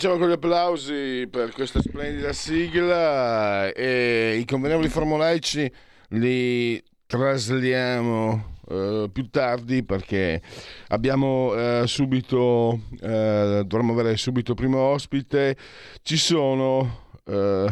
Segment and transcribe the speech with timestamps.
[0.00, 5.70] Cominciamo con gli applausi per questa splendida sigla e i convenevoli formulaici
[6.12, 10.40] li trasliamo eh, più tardi perché
[10.88, 15.58] abbiamo eh, subito, eh, dovremmo avere subito primo ospite,
[16.00, 17.70] ci sono eh,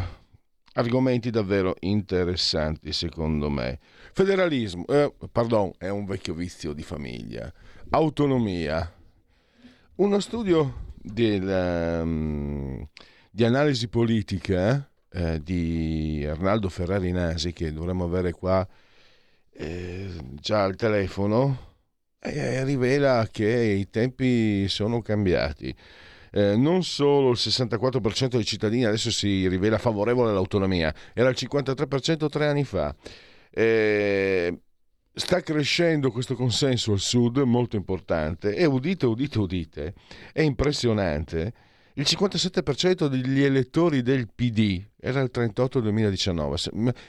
[0.75, 3.79] argomenti davvero interessanti secondo me.
[4.13, 7.51] Federalismo, eh, pardon, è un vecchio vizio di famiglia,
[7.89, 8.93] autonomia,
[9.95, 12.87] uno studio del, um,
[13.31, 18.67] di analisi politica eh, di Arnaldo Ferrari Nasi, che dovremmo avere qua
[19.53, 20.09] eh,
[20.41, 21.75] già al telefono,
[22.21, 25.75] eh, rivela che i tempi sono cambiati.
[26.31, 32.29] Eh, non solo il 64% dei cittadini adesso si rivela favorevole all'autonomia, era il 53%
[32.29, 32.95] tre anni fa.
[33.51, 34.61] Eh,
[35.19, 39.95] sta crescendo questo consenso al sud molto importante e udite, udite, udite,
[40.33, 41.53] è impressionante.
[41.95, 46.57] Il 57% degli elettori del PD era il 38 2019.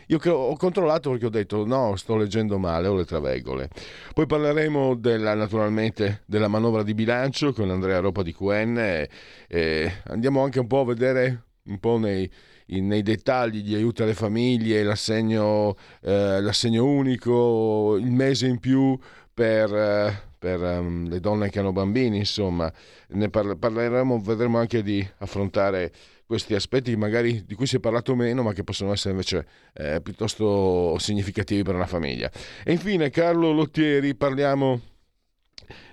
[0.07, 3.69] Io ho controllato perché ho detto no, sto leggendo male, ho le traveggole.
[4.15, 9.09] Poi parleremo della, naturalmente della manovra di bilancio con Andrea Ropa di QN e,
[9.47, 12.27] e andiamo anche un po' a vedere un po' nei,
[12.69, 18.97] nei dettagli gli aiuti alle famiglie, l'assegno, eh, l'assegno unico, il mese in più
[19.33, 22.71] per, eh, per um, le donne che hanno bambini, insomma,
[23.09, 25.91] ne parla- parleremo, vedremo anche di affrontare
[26.29, 29.99] questi aspetti magari di cui si è parlato meno ma che possono essere invece eh,
[29.99, 32.29] piuttosto significativi per una famiglia.
[32.63, 34.79] E infine Carlo Lottieri parliamo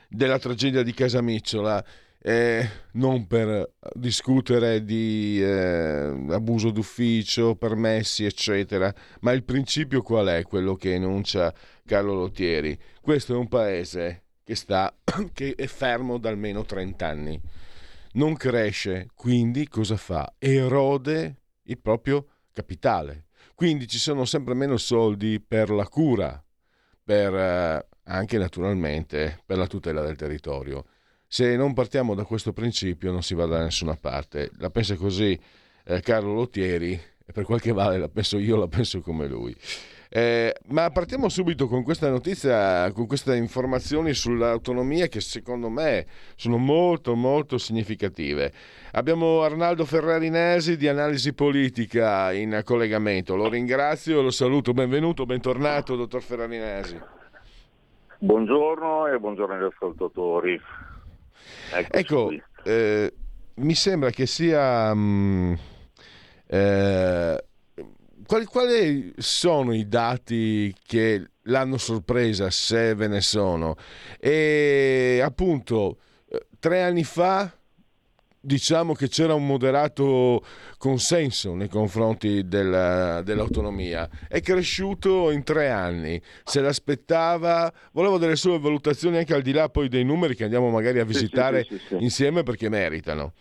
[0.09, 1.83] della tragedia di Casamicciola
[2.29, 10.43] eh, non per discutere di eh, abuso d'ufficio, permessi, eccetera, ma il principio qual è?
[10.43, 11.55] Quello che enuncia
[11.85, 12.77] Carlo Lottieri.
[13.01, 14.93] Questo è un paese che, sta,
[15.33, 17.41] che è fermo da almeno 30 anni,
[18.15, 20.35] non cresce, quindi cosa fa?
[20.37, 23.27] Erode il proprio capitale.
[23.55, 26.45] Quindi ci sono sempre meno soldi per la cura,
[27.05, 30.87] per eh, anche naturalmente per la tutela del territorio
[31.27, 34.51] se non partiamo da questo principio non si va da nessuna parte.
[34.59, 35.39] La pensa così
[35.85, 39.55] eh, Carlo Lottieri e per qualche vale la penso io, la penso come lui.
[40.09, 46.07] Eh, ma partiamo subito con questa notizia, con queste informazioni sull'autonomia che secondo me
[46.37, 48.53] sono molto molto significative.
[48.93, 53.35] Abbiamo Arnaldo Ferrarinesi di Analisi Politica in collegamento.
[53.35, 54.73] Lo ringrazio e lo saluto.
[54.73, 56.99] Benvenuto, bentornato, dottor Ferrarinesi.
[58.19, 60.61] Buongiorno e buongiorno agli ascoltatori.
[61.71, 62.31] Eccoci ecco,
[62.65, 63.13] eh,
[63.57, 64.93] mi sembra che sia...
[64.95, 65.55] Mh, mm,
[66.49, 67.45] eh,
[68.27, 73.77] quali, quali, sono i dati che l'hanno sorpresa, se ve ne sono?
[74.19, 75.99] E appunto,
[76.29, 77.56] eh, tre anni fa
[78.47, 80.43] diciamo che c'era un moderato
[80.79, 84.09] consenso nei confronti della, dell'autonomia.
[84.29, 89.69] È cresciuto in tre anni, se l'aspettava, volevo delle sue valutazioni anche al di là
[89.69, 93.33] poi dei numeri che andiamo magari a visitare sì, sì, sì, insieme perché meritano.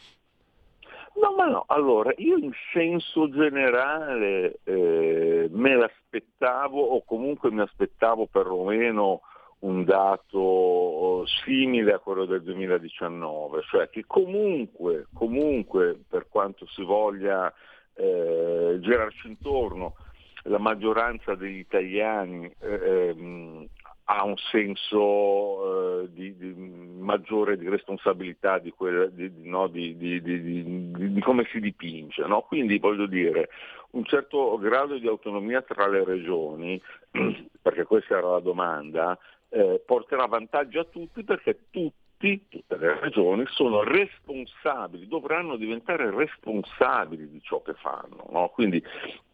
[1.22, 8.26] No, ma no, allora io in senso generale eh, me l'aspettavo o comunque mi aspettavo
[8.26, 9.22] perlomeno
[9.66, 17.52] un dato simile a quello del 2019, cioè che comunque, comunque per quanto si voglia
[17.96, 19.96] eh, girarci intorno,
[20.44, 23.68] la maggioranza degli italiani eh, ehm,
[24.04, 31.48] ha un senso eh, di, di, maggiore di responsabilità di, quella, di, no, di come
[31.52, 32.24] si dipinge.
[32.28, 32.42] No?
[32.42, 33.50] Quindi voglio dire,
[33.92, 36.80] un certo grado di autonomia tra le regioni,
[37.62, 39.18] perché questa era la domanda,
[39.50, 47.30] eh, porterà vantaggio a tutti perché tutti, tutte le regioni sono responsabili, dovranno diventare responsabili
[47.30, 48.26] di ciò che fanno.
[48.32, 48.50] No?
[48.50, 48.84] Quindi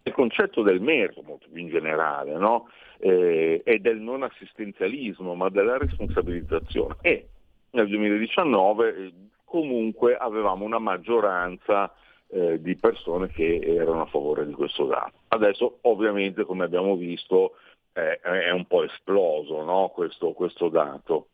[0.04, 2.70] il concetto del merito, molto più in generale, no?
[3.00, 6.96] eh, è del non assistenzialismo, ma della responsabilizzazione.
[7.02, 7.28] E
[7.72, 9.14] nel 2019 eh,
[9.46, 11.94] comunque avevamo una maggioranza
[12.28, 15.14] eh, di persone che erano a favore di questo dato.
[15.30, 17.56] Adesso ovviamente come abbiamo visto
[17.94, 19.90] eh, è un po' esploso no?
[19.90, 21.30] questo, questo, dato.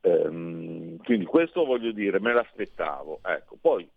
[0.00, 3.20] Ehm, quindi questo voglio dire, me l'aspettavo.
[3.22, 3.88] Ecco, poi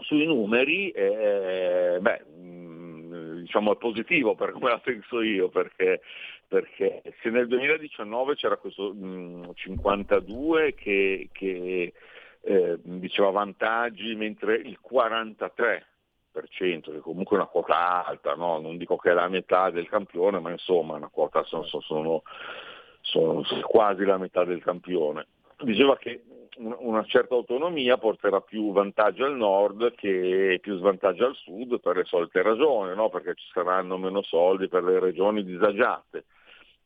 [0.00, 6.00] sui numeri, eh, beh, mm, diciamo è positivo per come la penso io, perché,
[6.46, 11.92] perché se nel 2019 c'era questo mh, mm, 52 che, che
[12.40, 15.86] eh, diceva vantaggi, mentre il 43
[16.48, 18.58] che comunque è una quota alta, no?
[18.58, 22.22] non dico che è la metà del campione, ma insomma una quota sono, sono,
[23.00, 25.26] sono quasi la metà del campione.
[25.60, 26.22] Diceva che
[26.58, 32.04] una certa autonomia porterà più vantaggio al nord che più svantaggio al sud per le
[32.04, 33.08] solite ragioni, no?
[33.08, 36.24] perché ci saranno meno soldi per le regioni disagiate.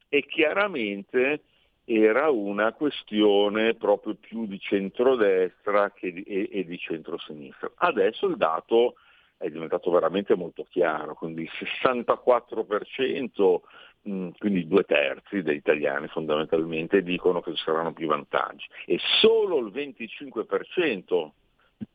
[0.08, 1.42] E chiaramente
[1.84, 7.70] era una questione proprio più di centrodestra di, e, e di centrosinistra.
[7.74, 8.94] Adesso il dato
[9.42, 11.50] è diventato veramente molto chiaro, quindi il
[11.82, 13.60] 64%,
[14.08, 19.58] mm, quindi due terzi degli italiani fondamentalmente dicono che ci saranno più vantaggi e solo
[19.58, 21.30] il 25%,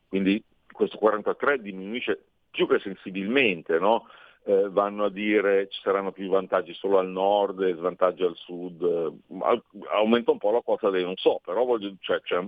[0.08, 4.06] quindi questo 43% diminuisce più che sensibilmente, no?
[4.44, 8.82] eh, vanno a dire ci saranno più vantaggi solo al nord e svantaggi al sud,
[8.82, 12.42] eh, aumenta un po' la quota dei non so, però voglio, cioè, c'è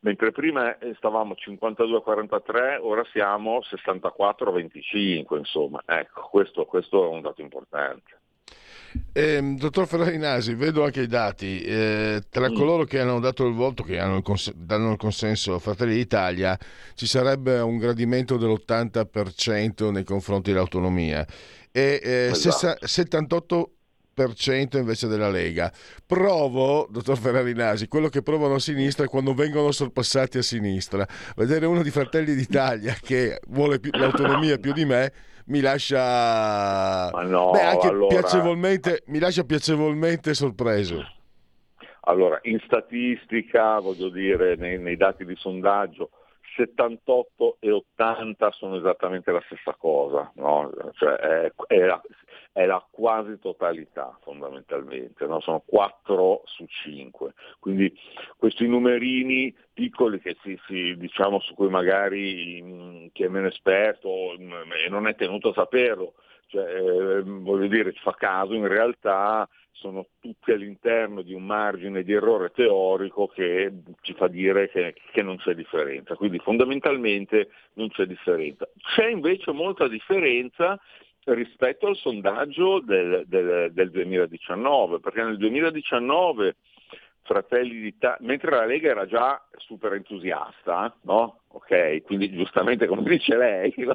[0.00, 7.40] mentre prima eh, stavamo 52-43, ora siamo 64-25, insomma, ecco, questo, questo, è un dato
[7.40, 8.18] importante.
[9.12, 12.54] Eh, dottor Ferrarinasi, vedo anche i dati, eh, tra mm.
[12.54, 16.58] coloro che hanno dato il voto, che il cons- danno il consenso a Fratelli d'Italia,
[16.94, 21.24] ci sarebbe un gradimento dell'80% nei confronti dell'autonomia
[21.70, 22.84] e eh, esatto.
[22.84, 23.70] 78
[24.78, 25.72] invece della Lega.
[26.06, 31.06] Provo, dottor Ferrari Nasi, quello che provano a sinistra quando vengono sorpassati a sinistra.
[31.36, 35.12] Vedere uno di Fratelli d'Italia che vuole più, l'autonomia più di me
[35.46, 38.06] mi lascia, no, beh, allora...
[38.06, 41.04] piacevolmente, mi lascia piacevolmente sorpreso.
[42.02, 46.10] Allora, in statistica, voglio dire, nei, nei dati di sondaggio,
[46.56, 50.70] 78 e 80 sono esattamente la stessa cosa, no?
[50.92, 51.86] cioè è, è,
[52.52, 55.40] è, la, quasi totalità fondamentalmente, no?
[55.40, 57.96] sono 4 su 5, quindi
[58.36, 64.34] questi numerini piccoli che si, si, diciamo, su cui magari mh, chi è meno esperto
[64.36, 64.52] mh,
[64.84, 66.14] e non è tenuto a saperlo,
[66.46, 72.02] cioè, eh, voglio dire, ci fa caso, in realtà sono tutti all'interno di un margine
[72.02, 73.72] di errore teorico che
[74.02, 76.16] ci fa dire che, che, non c'è differenza.
[76.16, 78.68] Quindi fondamentalmente non c'è differenza.
[78.76, 80.78] C'è invece molta differenza
[81.24, 86.56] rispetto al sondaggio del, del, del 2019, perché nel 2019
[87.22, 91.42] Fratelli d'Italia, mentre la Lega era già super entusiasta, no?
[91.52, 93.94] Ok, quindi giustamente come dice lei, no?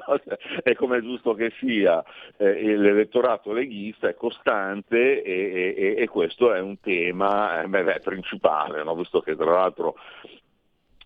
[0.64, 2.04] è come è giusto che sia,
[2.38, 8.84] eh, l'elettorato leghista è costante e, e, e questo è un tema eh, beh, principale,
[8.84, 8.96] no?
[8.96, 9.96] visto che tra l'altro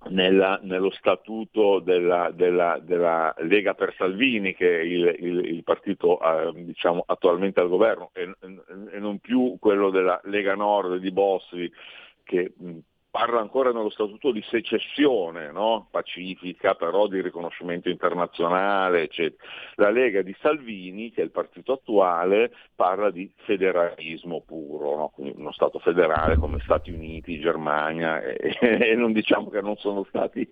[0.07, 6.19] nella, nello statuto della, della, della, Lega per Salvini, che è il, il, il partito
[6.21, 8.33] eh, diciamo, attualmente al governo, e,
[8.93, 11.71] e, non più quello della Lega Nord di Bossi,
[12.23, 12.53] che
[13.11, 15.87] parla ancora nello statuto di secessione no?
[15.89, 19.43] pacifica, però di riconoscimento internazionale, eccetera.
[19.75, 25.11] La Lega di Salvini, che è il partito attuale, parla di federalismo puro, no?
[25.13, 28.57] quindi uno Stato federale come Stati Uniti, Germania, e,
[28.91, 30.47] e non diciamo che non sono stati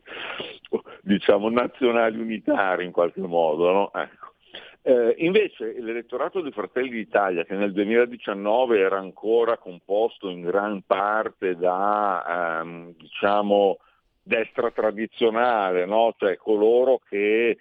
[1.02, 3.72] diciamo, nazionali unitari in qualche modo.
[3.72, 3.92] No?
[3.94, 4.36] Ecco.
[4.82, 11.56] Eh, invece l'elettorato di Fratelli d'Italia, che nel 2019 era ancora composto in gran parte
[11.56, 13.80] da ehm, diciamo,
[14.28, 16.14] destra tradizionale, no?
[16.18, 17.58] cioè coloro che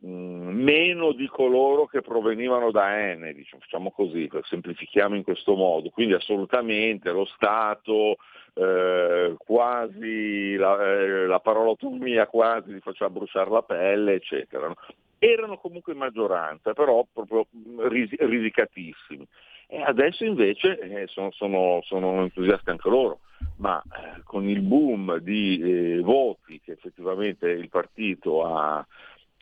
[0.00, 5.90] mh, meno di coloro che provenivano da N, diciamo, facciamo così, semplifichiamo in questo modo,
[5.90, 8.16] quindi assolutamente lo Stato,
[8.54, 14.68] eh, quasi la, eh, la, parola autonomia quasi li faceva bruciare la pelle, eccetera.
[14.68, 14.74] No?
[15.18, 17.46] erano comunque in maggioranza, però proprio
[17.88, 19.26] ris- risicatissimi.
[19.66, 23.20] E adesso invece eh, sono, sono, sono, entusiasti anche loro,
[23.56, 28.86] ma eh, con il boom di eh, voti che effettivamente il partito ha,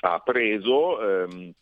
[0.00, 1.52] ha preso, ehm,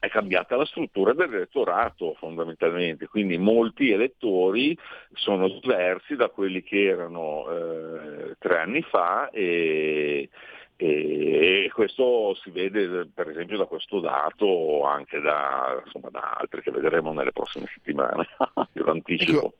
[0.00, 4.76] è cambiata la struttura dell'elettorato fondamentalmente, quindi molti elettori
[5.12, 10.30] sono diversi da quelli che erano eh, tre anni fa e,
[10.76, 16.70] e questo si vede per esempio da questo dato anche da, insomma, da altri che
[16.70, 18.26] vedremo nelle prossime settimane.
[18.72, 19.52] Io lo anticipo.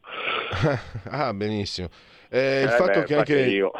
[0.52, 0.70] Ecco.
[1.10, 1.88] ah benissimo.
[2.30, 3.72] Eh, il eh fatto beh, che anche io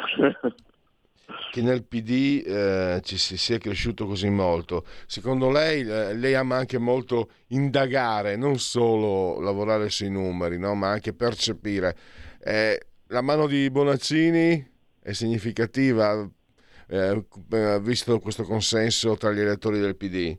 [1.51, 4.85] che nel PD eh, ci si, sia cresciuto così molto.
[5.05, 10.73] Secondo lei, eh, lei ama anche molto indagare, non solo lavorare sui numeri, no?
[10.75, 11.95] ma anche percepire.
[12.43, 14.69] Eh, la mano di Bonaccini
[15.01, 16.29] è significativa,
[16.87, 17.25] eh,
[17.81, 20.37] visto questo consenso tra gli elettori del PD?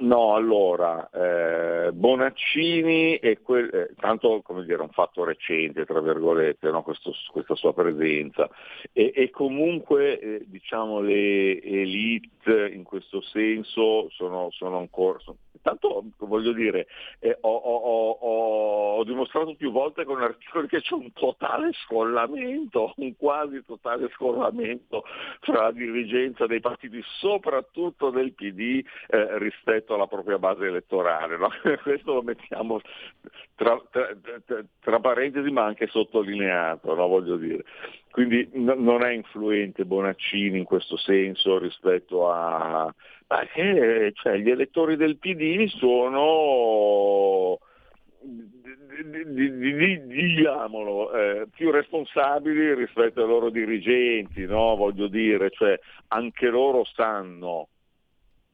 [0.00, 6.70] No, allora, eh, Bonaccini è quel, eh, tanto come dire, un fatto recente, tra virgolette,
[6.70, 6.84] no?
[6.84, 8.48] Questo, questa sua presenza,
[8.92, 16.04] e, e comunque eh, diciamo, le elite in questo senso sono, sono ancora, sono, Tanto
[16.18, 16.86] voglio dire,
[17.18, 22.92] eh, ho, ho, ho, ho, dimostrato più volte con articoli che c'è un totale scollamento,
[22.96, 25.04] un quasi totale scollamento
[25.40, 31.36] tra la dirigenza dei partiti, soprattutto del PD, eh, rispetto alla propria base elettorale.
[31.36, 31.48] No?
[31.82, 32.80] Questo lo mettiamo
[33.54, 37.06] tra, tra, tra, tra, parentesi ma anche sottolineato, no?
[37.06, 37.64] voglio dire.
[38.10, 42.92] Quindi n- non è influente Bonaccini in questo senso rispetto a
[43.28, 47.58] perché cioè, gli elettori del PD sono
[50.06, 54.74] diciamolo, eh, più responsabili rispetto ai loro dirigenti, no?
[54.76, 57.68] voglio dire, cioè, anche loro sanno,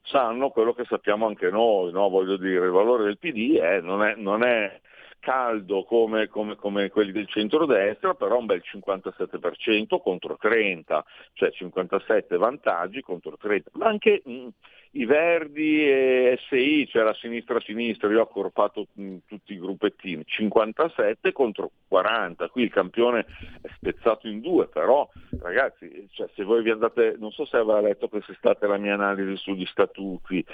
[0.02, 2.08] sanno quello che sappiamo anche noi, no?
[2.08, 4.80] voglio dire, il valore del PD è, non, è, non è
[5.24, 11.02] caldo come, come, come, quelli del centrodestra, però un bel 57% contro 30,
[11.32, 13.70] cioè 57 vantaggi contro 30.
[13.72, 14.48] Ma anche mh, mm,
[14.96, 18.86] i Verdi e SI, cioè la sinistra-sinistra, io ho accorpato
[19.26, 23.26] tutti i gruppettini, 57 contro 40, qui il campione
[23.60, 25.08] è spezzato in due, però
[25.40, 29.36] ragazzi, cioè, se voi vi andate, non so se aveva letto quest'estate la mia analisi
[29.36, 30.44] sugli statuti,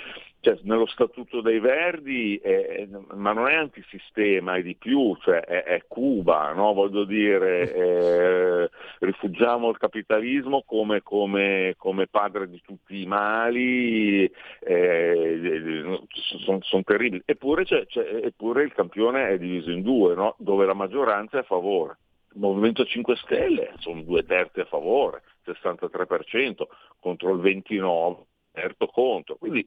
[0.40, 5.64] cioè, nello statuto dei Verdi, è, ma non è antisistema, è di più, cioè, è,
[5.64, 6.72] è Cuba, no?
[6.72, 8.70] voglio dire, eh,
[9.00, 14.29] rifugiamo il capitalismo come, come, come, padre di tutti i mali,
[14.60, 16.00] eh,
[16.44, 20.34] sono son terribili, eppure, c'è, c'è, eppure, il campione è diviso in due, no?
[20.38, 21.98] dove la maggioranza è a favore.
[22.32, 26.62] Il Movimento 5 Stelle sono due terzi a favore, 63%
[27.00, 29.36] contro il 29% certo contro.
[29.36, 29.66] Quindi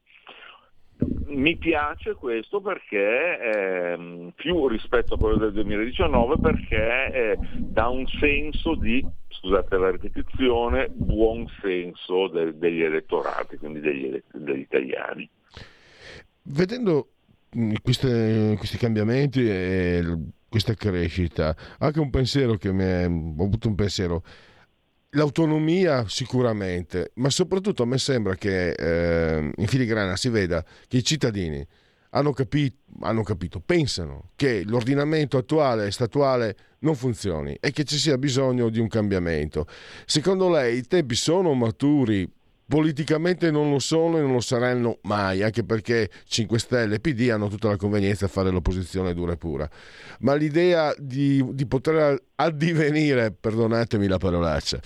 [1.28, 8.06] mi piace questo perché eh, più rispetto a quello del 2019 perché eh, dà un
[8.20, 15.30] senso di, scusate la ripetizione, buon senso de- degli elettorati, quindi degli, elett- degli italiani.
[16.44, 17.08] Vedendo
[17.58, 20.02] mm, queste, questi cambiamenti e
[20.50, 24.24] questa crescita, anche un pensiero che mi è, ho avuto un pensiero
[25.16, 31.04] L'autonomia sicuramente, ma soprattutto a me sembra che eh, in filigrana si veda che i
[31.04, 31.66] cittadini
[32.10, 37.98] hanno capito, hanno capito, pensano che l'ordinamento attuale e statuale non funzioni e che ci
[37.98, 39.68] sia bisogno di un cambiamento.
[40.06, 42.28] Secondo lei i tempi sono maturi
[42.66, 47.30] politicamente non lo sono e non lo saranno mai, anche perché 5 Stelle e PD
[47.30, 49.70] hanno tutta la convenienza a fare l'opposizione dura e pura.
[50.22, 54.80] Ma l'idea di, di poter addivenire, perdonatemi la parolaccia,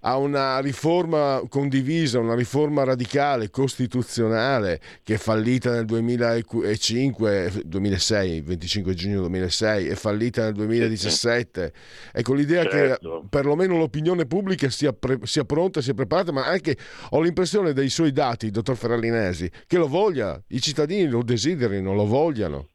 [0.00, 8.94] a una riforma condivisa, una riforma radicale, costituzionale, che è fallita nel 2005, 2006, 25
[8.94, 11.72] giugno 2006, è fallita nel 2017.
[12.12, 13.20] Ecco, l'idea certo.
[13.20, 16.76] che perlomeno l'opinione pubblica sia, pre- sia pronta, sia preparata, ma anche
[17.10, 22.06] ho l'impressione dei suoi dati, dottor Ferralinesi, che lo voglia, i cittadini lo desiderino, lo
[22.06, 22.68] vogliano.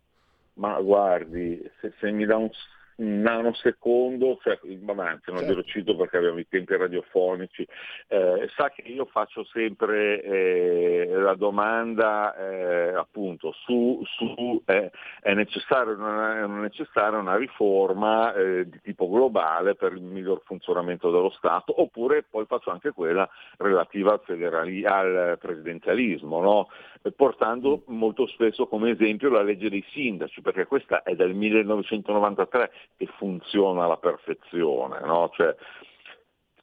[0.54, 2.50] Ma guardi, se, se mi dà un un
[2.98, 5.64] nanosecondo, cioè, anzi non certo.
[5.64, 7.68] cito perché abbiamo i tempi radiofonici,
[8.08, 14.92] eh, sa che io faccio sempre eh, la domanda eh, appunto su, su eh,
[15.34, 21.82] necessaria è necessaria una riforma eh, di tipo globale per il miglior funzionamento dello Stato,
[21.82, 26.68] oppure poi faccio anche quella relativa al, federali- al presidenzialismo, no?
[27.12, 33.08] Portando molto spesso come esempio la legge dei sindaci, perché questa è del 1993 e
[33.18, 35.30] funziona alla perfezione, no?
[35.34, 35.56] cioè,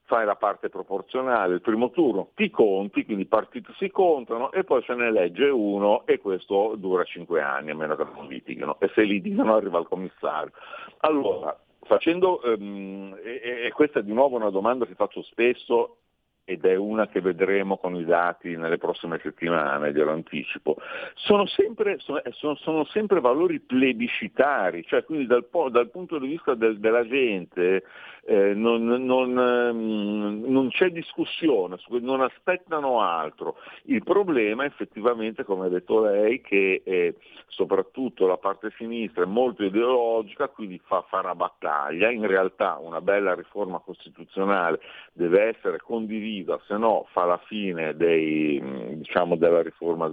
[0.06, 4.64] fai la parte proporzionale, il primo turno ti conti, quindi i partiti si contano e
[4.64, 8.78] poi se ne elegge uno e questo dura cinque anni a meno che non litigano
[8.80, 10.52] e se litigano arriva il commissario.
[10.98, 15.96] Allora, facendo, um, e, e questa è di nuovo una domanda che faccio spesso
[16.44, 20.76] ed è una che vedremo con i dati nelle prossime settimane, glielo anticipo,
[21.14, 26.54] sono sempre, sono, eh, sono, sempre valori plebiscitari, cioè quindi dal, dal punto di vista
[26.54, 27.84] del, della gente
[28.26, 33.56] eh, non, non, ehm, non, c'è discussione, non aspettano altro.
[33.84, 37.16] Il problema effettivamente, come ha detto lei, che eh,
[37.48, 43.00] soprattutto la parte sinistra è molto ideologica, quindi fa fare a battaglia, in realtà una
[43.00, 44.80] bella riforma costituzionale
[45.12, 48.60] deve essere condivisa, se no fa la fine dei,
[48.96, 50.10] diciamo, della riforma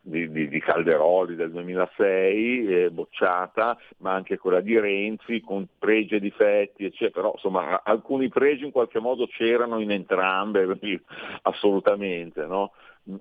[0.00, 6.16] di, di, di, Calderoli del 2006, eh, bocciata, ma anche quella di Renzi con pregi
[6.16, 7.10] e difetti, eccetera.
[7.12, 10.78] però insomma alcuni pregi in qualche modo c'erano in entrambe,
[11.42, 12.72] assolutamente, no?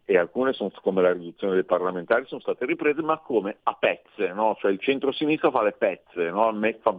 [0.05, 4.31] e alcune sono, come la riduzione dei parlamentari sono state riprese ma come a pezze,
[4.33, 4.55] no?
[4.59, 6.55] cioè il centro-sinistra fa le pezze, no?
[6.81, 6.95] fa,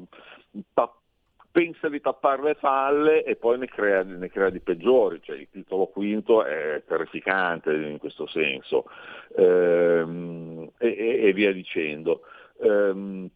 [0.73, 0.93] fa,
[1.53, 5.49] pensa di tappare le falle e poi ne crea, ne crea di peggiori, cioè, il
[5.51, 8.87] titolo quinto è terrificante in questo senso
[9.37, 12.23] ehm, e, e, via dicendo.
[12.61, 13.31] Ehm,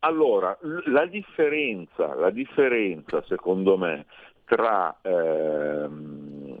[0.00, 4.06] allora, la differenza, la differenza secondo me
[4.44, 6.56] tra ehm,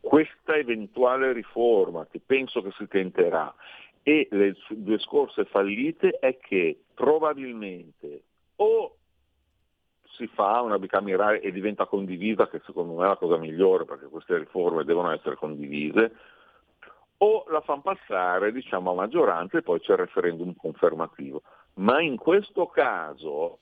[0.00, 3.54] questa eventuale riforma che penso che si tenterà
[4.02, 8.22] e le due scorse fallite è che probabilmente
[8.56, 8.96] o
[10.18, 14.06] si fa una bicamerale e diventa condivisa, che secondo me è la cosa migliore perché
[14.06, 16.12] queste riforme devono essere condivise,
[17.18, 21.42] o la fanno passare diciamo, a maggioranza e poi c'è il referendum confermativo.
[21.78, 23.58] Ma in questo caso,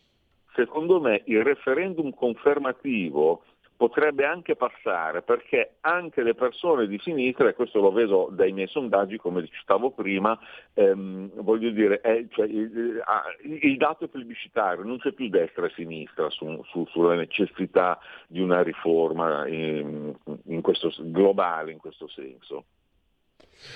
[0.54, 3.42] secondo me, il referendum confermativo
[3.76, 8.68] potrebbe anche passare perché anche le persone di sinistra, e questo lo vedo dai miei
[8.68, 10.38] sondaggi come citavo prima,
[10.72, 13.02] ehm, voglio dire, è, cioè, il,
[13.42, 18.40] il, dato è plebiscitario, non c'è più destra e sinistra su, su, sulla necessità di
[18.40, 20.14] una riforma in,
[20.46, 22.64] in questo, globale in questo senso.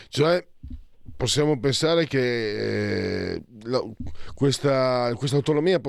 [0.09, 0.43] Cioè,
[1.17, 3.83] possiamo pensare che eh, la,
[4.35, 5.81] questa, questa, autonomia,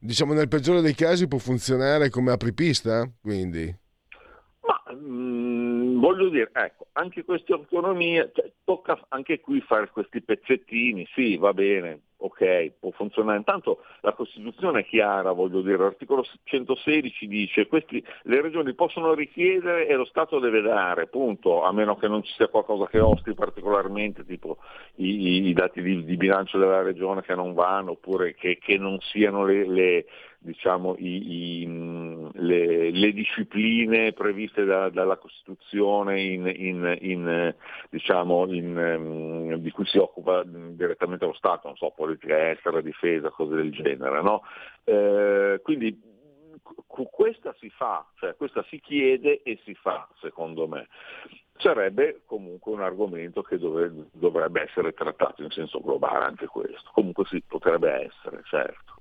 [0.00, 3.10] diciamo nel peggiore dei casi, può funzionare come apripista?
[3.20, 3.74] Quindi.
[6.08, 11.52] Voglio dire, ecco, anche queste autonomie, cioè, tocca anche qui fare questi pezzettini, sì, va
[11.52, 13.36] bene, ok, può funzionare.
[13.36, 19.86] Intanto la Costituzione è chiara, voglio dire, l'articolo 116 dice che le regioni possono richiedere
[19.86, 23.34] e lo Stato deve dare, punto, a meno che non ci sia qualcosa che ostri
[23.34, 24.56] particolarmente, tipo
[24.94, 28.98] i, i dati di, di, bilancio della regione che non vanno, oppure che, che non
[29.00, 30.06] siano le, le
[30.38, 37.54] diciamo, i, i, le, le, discipline previste da, dalla Costituzione in, in, in,
[37.90, 43.56] diciamo, um, di cui si occupa direttamente lo Stato, non so, politica estera, difesa, cose
[43.56, 44.22] del genere.
[44.22, 44.42] No?
[44.84, 46.16] Eh, quindi
[46.86, 50.88] questa si fa, cioè questa si chiede e si fa, secondo me.
[51.56, 56.90] Sarebbe comunque un argomento che dovrebbe, essere trattato in senso globale anche questo.
[56.92, 58.97] Comunque sì, potrebbe essere, certo.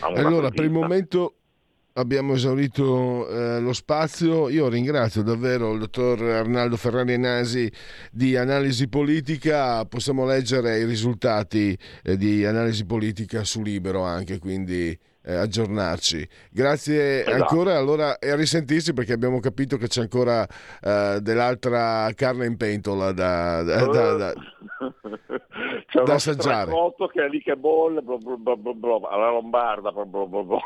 [0.00, 1.34] Allora, per il momento
[1.96, 4.48] abbiamo esaurito eh, lo spazio.
[4.48, 7.70] Io ringrazio davvero il dottor Arnaldo Ferrari Nasi
[8.10, 9.84] di Analisi Politica.
[9.84, 16.26] Possiamo leggere i risultati eh, di Analisi Politica su Libero anche, quindi eh, aggiornarci.
[16.50, 17.42] Grazie esatto.
[17.42, 20.46] ancora allora, e a risentirsi perché abbiamo capito che c'è ancora
[20.80, 24.32] eh, dell'altra carne in pentola da, da, da, da,
[25.96, 26.72] c'è da assaggiare.
[26.96, 29.92] C'è che è lì che bolle, bla bla bla bla bla, alla lombarda.
[29.92, 30.58] Bla bla bla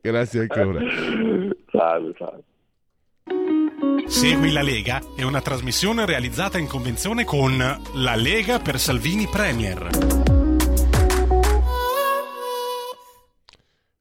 [0.00, 0.80] Grazie ancora.
[1.70, 2.44] salve, salve.
[4.06, 9.88] Segui la Lega è una trasmissione realizzata in convenzione con La Lega per Salvini Premier.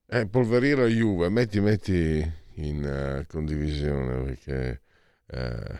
[0.07, 4.81] Eh, polverire la Juve, metti, metti in uh, condivisione perché
[5.27, 5.77] uh,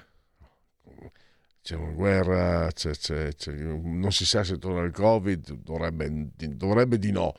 [1.62, 6.97] c'è una guerra, c'è, c'è, c'è, non si sa se torna il Covid, dovrebbe, dovrebbe
[6.97, 7.34] di no.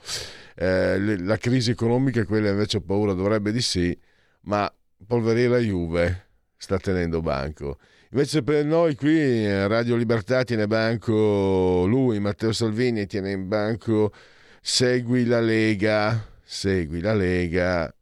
[0.55, 3.97] Eh, le, la crisi economica, quella invece ho paura, dovrebbe di sì,
[4.43, 4.73] ma
[5.07, 7.79] polverire la Juve sta tenendo banco.
[8.11, 14.13] Invece per noi qui eh, Radio Libertà tiene banco lui, Matteo Salvini, tiene in banco
[14.61, 17.93] Segui la Lega segui la Lega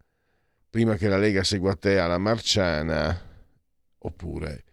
[0.69, 3.17] prima che la Lega segua te alla Marciana
[3.99, 4.65] oppure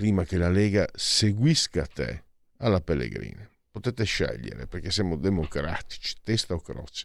[0.00, 2.24] prima che la Lega seguisca te
[2.60, 3.46] alla Pellegrina.
[3.70, 7.04] Potete scegliere perché siamo democratici, testa o croce.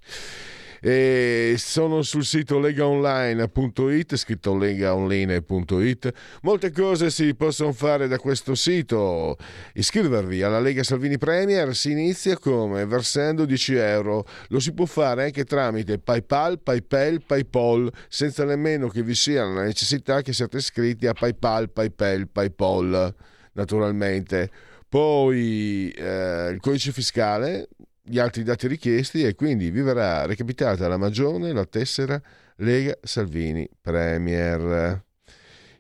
[0.88, 6.14] E sono sul sito legaonline.it, scritto legaonline.it.
[6.44, 9.36] Molte cose si possono fare da questo sito.
[9.74, 12.86] Iscrivervi alla Lega Salvini Premier si inizia come?
[12.86, 14.28] Versando 10 euro.
[14.50, 19.64] Lo si può fare anche tramite PayPal, PayPal, PayPal, senza nemmeno che vi sia la
[19.64, 23.16] necessità che siate iscritti a PayPal, PayPal, PayPal,
[23.54, 24.52] naturalmente.
[24.88, 27.70] Poi eh, il codice fiscale
[28.08, 32.22] gli altri dati richiesti e quindi vi verrà recapitata la magione la tessera
[32.58, 35.04] Lega Salvini Premier.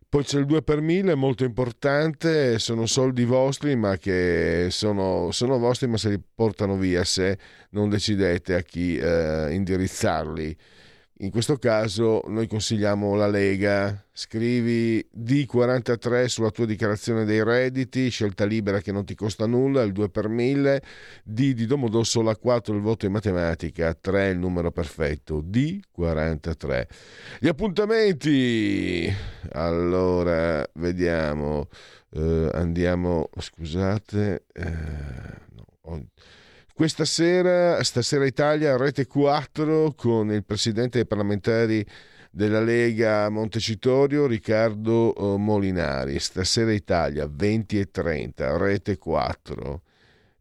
[0.09, 5.57] Poi c'è il 2 per 1000, molto importante, sono soldi vostri ma che sono, sono
[5.57, 7.37] vostri ma se li portano via se
[7.71, 10.57] non decidete a chi eh, indirizzarli.
[11.19, 18.43] In questo caso noi consigliamo la Lega, scrivi D43 sulla tua dichiarazione dei redditi, scelta
[18.43, 20.81] libera che non ti costa nulla, il 2 per 1000,
[21.23, 26.85] D di Domodossola 4 il voto in matematica, 3 il numero perfetto, D43.
[27.39, 29.09] Gli appuntamenti,
[29.53, 31.69] allora vediamo,
[32.09, 34.69] eh, andiamo, scusate, eh,
[35.81, 36.07] no,
[36.75, 41.85] questa sera, stasera Italia, rete 4 con il presidente dei parlamentari
[42.29, 46.19] della Lega Montecitorio, Riccardo eh, Molinari.
[46.19, 49.81] Stasera Italia, 20 e 30, rete 4.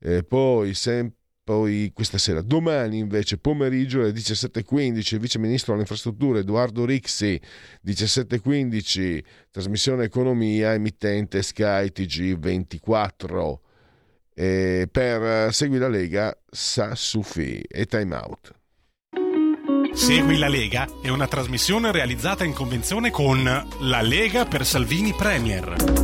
[0.01, 5.83] Eh, poi, sempre poi questa sera, domani invece pomeriggio alle 17.15 il vice ministro alle
[5.83, 7.39] infrastrutture Edoardo Rixi
[7.85, 13.59] 17.15 trasmissione economia emittente Sky TG24
[14.35, 18.55] eh, per Segui la Lega Sassufi e Time Out.
[19.95, 26.04] Segui la Lega è una trasmissione realizzata in convenzione con La Lega per Salvini Premier.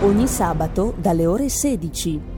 [0.00, 2.36] Ogni sabato dalle ore 16.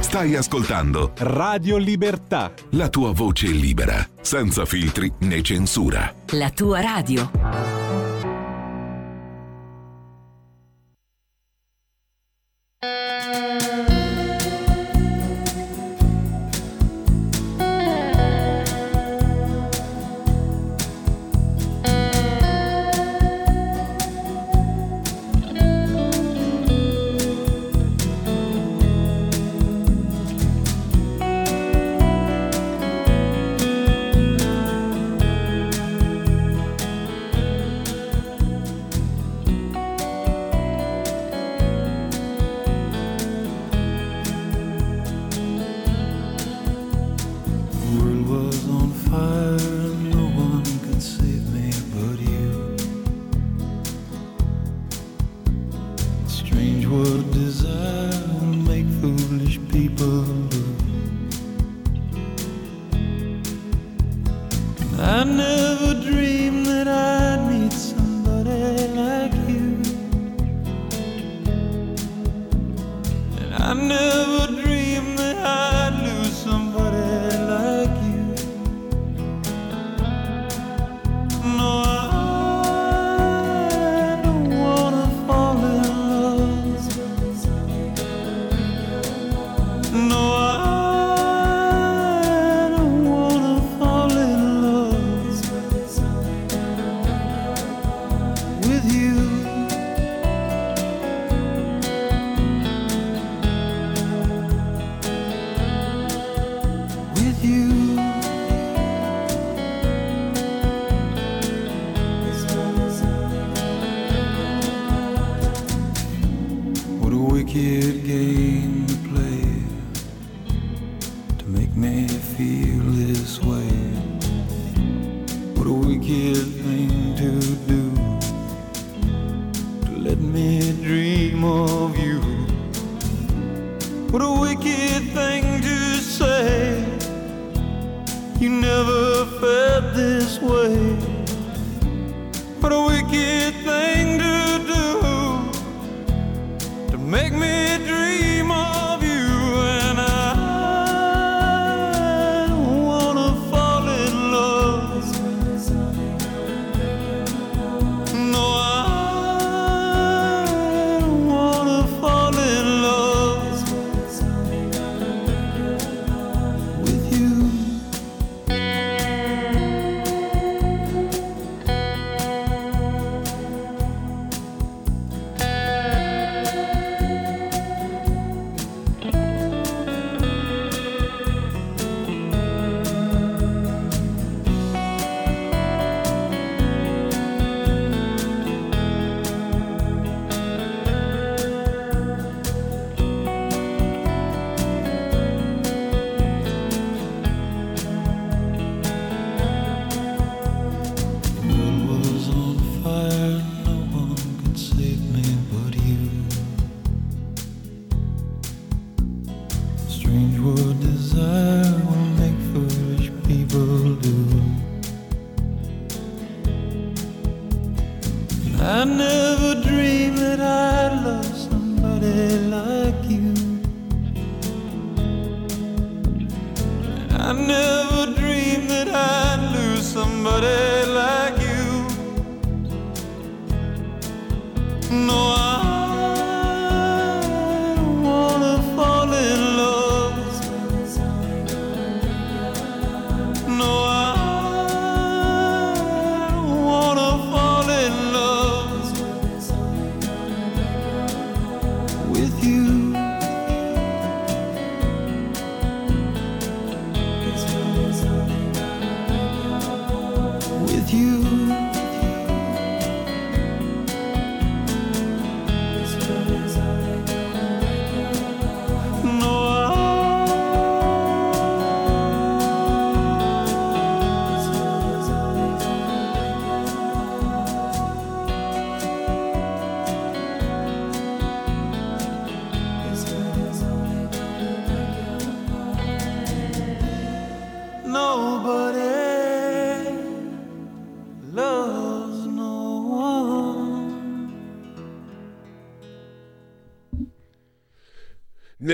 [0.00, 2.52] Stai ascoltando Radio Libertà.
[2.70, 6.12] La tua voce libera, senza filtri né censura.
[6.30, 7.85] La tua radio.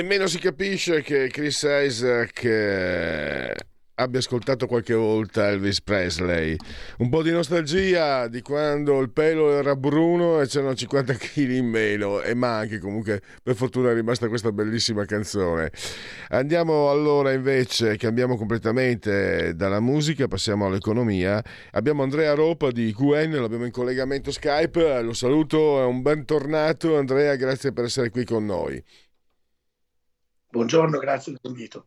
[0.03, 3.55] Nemmeno si capisce che Chris Isaac eh,
[3.95, 6.57] abbia ascoltato qualche volta Elvis Presley.
[6.99, 11.67] Un po' di nostalgia di quando il pelo era bruno e c'erano 50 kg in
[11.67, 15.71] meno, e ma anche comunque per fortuna è rimasta questa bellissima canzone.
[16.31, 21.41] Andiamo allora invece, cambiamo completamente dalla musica, passiamo all'economia.
[21.71, 27.37] Abbiamo Andrea Ropa di QN, l'abbiamo in collegamento Skype, lo saluto, è un bentornato Andrea,
[27.37, 28.83] grazie per essere qui con noi.
[30.53, 31.87] Buongiorno, grazie dell'invito.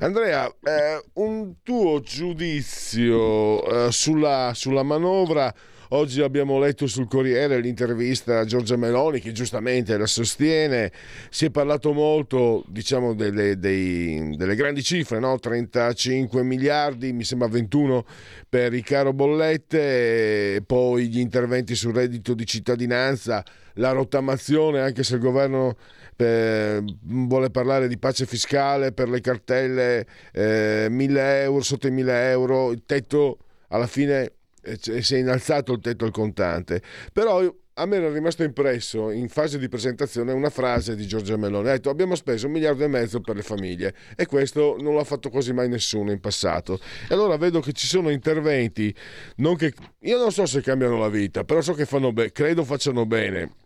[0.00, 5.54] Andrea, eh, un tuo giudizio eh, sulla, sulla manovra.
[5.90, 10.90] Oggi abbiamo letto sul Corriere l'intervista a Giorgia Meloni che giustamente la sostiene.
[11.30, 15.38] Si è parlato molto, diciamo, delle, dei- delle grandi cifre, no?
[15.38, 18.04] 35 miliardi, mi sembra 21
[18.48, 23.44] per i caro bollette, poi gli interventi sul reddito di cittadinanza,
[23.74, 25.76] la rottamazione, anche se il governo
[26.22, 32.30] eh, vuole parlare di pace fiscale per le cartelle, eh, 1000 euro, sotto i 1000
[32.30, 34.32] euro, il tetto alla fine
[34.62, 36.82] eh, si è innalzato il tetto al contante.
[37.12, 37.42] Però
[37.76, 41.68] a me era rimasto impresso in fase di presentazione una frase di Giorgia Meloni.
[41.68, 45.04] Ha detto abbiamo speso un miliardo e mezzo per le famiglie e questo non l'ha
[45.04, 46.78] fatto quasi mai nessuno in passato.
[47.08, 48.94] E allora vedo che ci sono interventi,
[49.36, 52.62] non che, io non so se cambiano la vita, però so che fanno bene, credo
[52.64, 53.60] facciano bene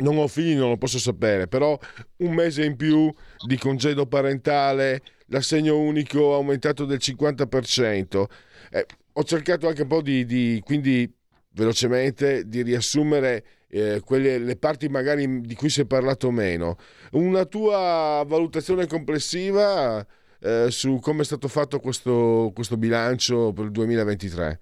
[0.00, 1.78] non ho figli, non lo posso sapere, però
[2.18, 3.12] un mese in più
[3.46, 8.24] di congedo parentale, l'assegno unico aumentato del 50%.
[8.70, 11.12] Eh, ho cercato anche un po' di, di- quindi
[11.52, 16.76] velocemente, di riassumere eh, quelle, le parti magari di cui si è parlato meno.
[17.12, 20.04] Una tua valutazione complessiva
[20.40, 24.60] eh, su come è stato fatto questo, questo bilancio per il 2023?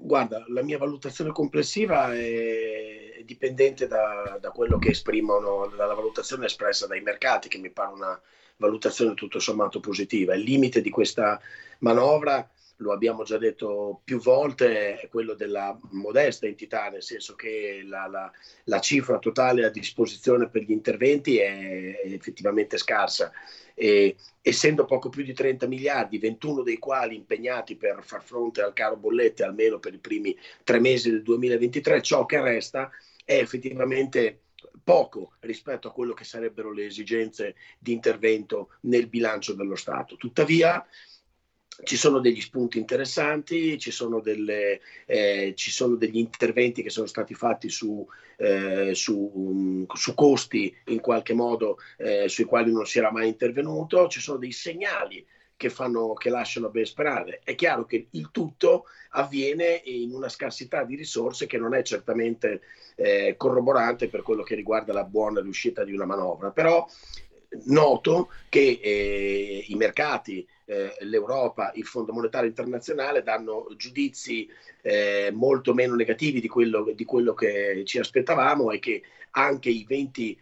[0.00, 6.86] Guarda, la mia valutazione complessiva è dipendente da, da quello che esprimono, dalla valutazione espressa
[6.86, 8.20] dai mercati, che mi pare una
[8.58, 10.34] valutazione tutto sommato positiva.
[10.34, 11.40] Il limite di questa
[11.80, 17.82] manovra, lo abbiamo già detto più volte, è quello della modesta entità, nel senso che
[17.84, 18.30] la, la-
[18.64, 23.32] la cifra totale a disposizione per gli interventi è effettivamente scarsa.
[23.80, 28.72] E, essendo poco più di 30 miliardi, 21 dei quali impegnati per far fronte al
[28.72, 32.90] caro bollette almeno per i primi tre mesi del 2023, ciò che resta
[33.24, 34.40] è effettivamente
[34.82, 40.16] poco rispetto a quello che sarebbero le esigenze di intervento nel bilancio dello Stato.
[40.16, 40.84] Tuttavia,
[41.84, 47.06] ci sono degli spunti interessanti, ci sono, delle, eh, ci sono degli interventi che sono
[47.06, 52.86] stati fatti su, eh, su, mm, su costi in qualche modo eh, sui quali non
[52.86, 55.24] si era mai intervenuto, ci sono dei segnali
[55.56, 57.40] che, fanno, che lasciano ben sperare.
[57.44, 62.60] È chiaro che il tutto avviene in una scarsità di risorse che non è certamente
[62.96, 66.86] eh, corroborante per quello che riguarda la buona riuscita di una manovra, però
[67.64, 74.46] noto che eh, i mercati, eh, l'Europa, il Fondo Monetario Internazionale danno giudizi
[74.82, 79.86] eh, molto meno negativi di quello, di quello che ci aspettavamo e che anche i
[79.88, 80.38] 20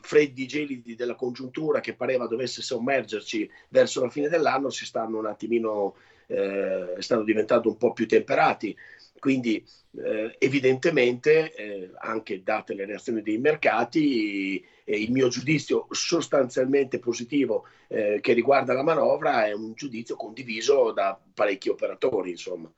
[0.00, 5.26] freddi gelidi della congiuntura che pareva dovesse sommergerci verso la fine dell'anno si stanno un
[5.26, 5.96] attimino
[6.28, 8.76] eh, stanno diventando un po' più temperati
[9.24, 9.64] quindi
[10.04, 17.66] eh, evidentemente eh, anche date le reazioni dei mercati eh, il mio giudizio sostanzialmente positivo
[17.88, 22.70] eh, che riguarda la manovra è un giudizio condiviso da parecchi operatori insomma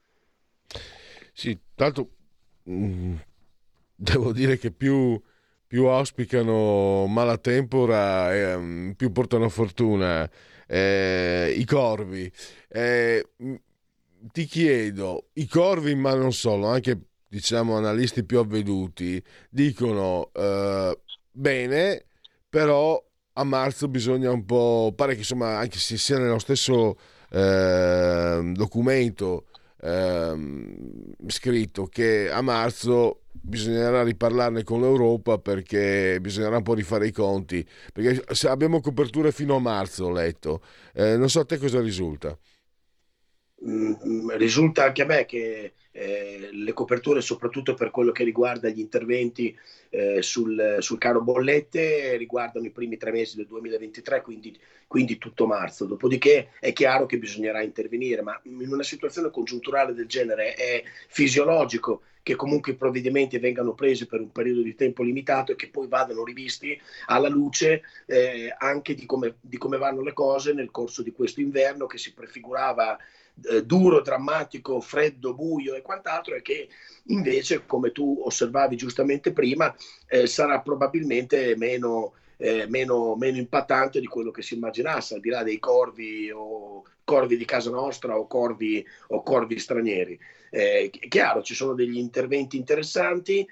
[1.33, 2.11] Sì, tanto
[2.71, 3.17] mm,
[3.95, 5.21] devo dire che più,
[5.67, 10.31] più auspicano malatempora, eh, più portano fortuna
[10.67, 12.31] eh, i corvi.
[14.33, 20.99] Ti chiedo, i corvi, ma non solo, anche diciamo analisti più avveduti, dicono eh,
[21.31, 22.07] bene,
[22.49, 23.03] però
[23.35, 26.97] a marzo bisogna un po', pare che insomma anche se sia nello stesso
[27.31, 29.47] eh, documento
[29.83, 30.35] eh,
[31.27, 37.67] scritto che a marzo bisognerà riparlarne con l'Europa perché bisognerà un po' rifare i conti,
[37.93, 40.63] perché abbiamo coperture fino a marzo, ho letto.
[40.95, 42.37] Eh, non so a te cosa risulta.
[43.65, 48.81] Mm, risulta anche a me che eh, le coperture, soprattutto per quello che riguarda gli
[48.81, 49.57] interventi
[49.89, 55.47] eh, sul, sul, caro bollette, riguardano i primi tre mesi del 2023, quindi, quindi, tutto
[55.47, 55.87] marzo.
[55.87, 62.03] Dopodiché è chiaro che bisognerà intervenire, ma in una situazione congiunturale del genere è fisiologico
[62.23, 65.87] che comunque i provvedimenti vengano presi per un periodo di tempo limitato e che poi
[65.87, 71.03] vadano rivisti alla luce eh, anche di come, di come vanno le cose nel corso
[71.03, 72.99] di questo inverno che si prefigurava
[73.43, 76.69] eh, duro, drammatico, freddo, buio e quant'altro e che
[77.05, 79.75] invece, come tu osservavi giustamente prima,
[80.09, 85.29] eh, sarà probabilmente meno, eh, meno, meno impattante di quello che si immaginasse, al di
[85.29, 90.19] là dei corvi o corvi di casa nostra o corvi, o corvi stranieri.
[90.51, 93.47] Eh, chiaro, ci sono degli interventi interessanti,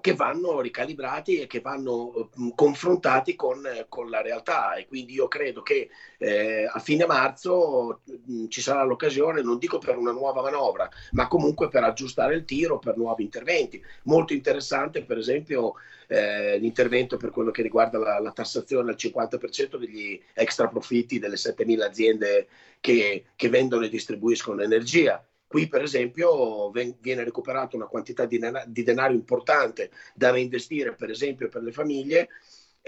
[0.00, 5.28] che vanno ricalibrati e che vanno mh, confrontati con, con, la realtà e quindi io
[5.28, 10.42] credo che eh, a fine marzo mh, ci sarà l'occasione, non dico per una nuova
[10.42, 13.82] manovra, ma comunque per aggiustare il tiro per nuovi interventi.
[14.04, 15.74] Molto interessante per esempio
[16.08, 21.36] eh, l'intervento per quello che riguarda la, la, tassazione al 50% degli extra profitti delle
[21.36, 22.48] 7.000 aziende
[22.80, 28.82] che, che vendono e distribuiscono energia Qui, per esempio, viene recuperata una quantità di, di
[28.82, 32.28] denaro importante da reinvestire, per esempio, per le famiglie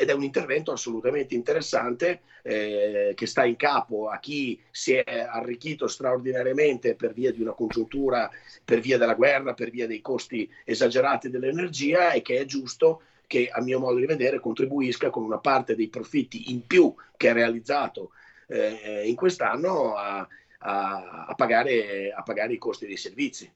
[0.01, 5.27] ed è un intervento assolutamente interessante eh, che sta in capo a chi si è
[5.29, 8.31] arricchito straordinariamente per via di una congiuntura,
[8.65, 13.49] per via della guerra, per via dei costi esagerati dell'energia e che è giusto che
[13.51, 17.33] a mio modo di vedere contribuisca con una parte dei profitti in più che ha
[17.33, 18.13] realizzato
[18.47, 20.27] eh, in quest'anno a,
[20.59, 23.51] a, a, pagare, a pagare i costi dei servizi.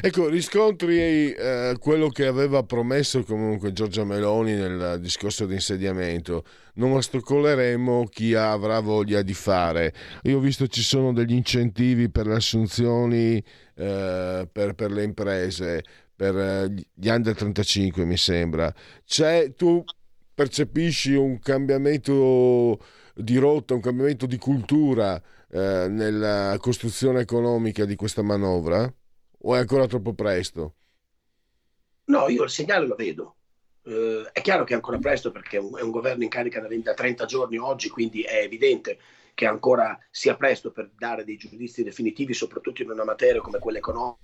[0.00, 6.44] Ecco, riscontri eh, quello che aveva promesso comunque Giorgia Meloni nel discorso di insediamento.
[6.74, 9.92] Non ostacoleremo chi avrà voglia di fare.
[10.22, 15.84] Io ho visto ci sono degli incentivi per le assunzioni eh, per, per, le imprese,
[16.16, 18.72] per eh, gli under 35 mi sembra.
[19.04, 19.84] C'è, tu
[20.34, 22.78] percepisci un cambiamento
[23.14, 25.20] di rotta, un cambiamento di cultura
[25.52, 28.90] eh, nella costruzione economica di questa manovra?
[29.44, 30.76] O è ancora troppo presto?
[32.04, 33.36] No, io il segnale lo vedo.
[33.82, 36.60] Eh, è chiaro che è ancora presto perché è un, è un governo in carica
[36.60, 38.98] da, 20, da 30 giorni oggi, quindi è evidente
[39.34, 43.78] che ancora sia presto per dare dei giudizi definitivi, soprattutto in una materia come quella
[43.78, 44.20] economica.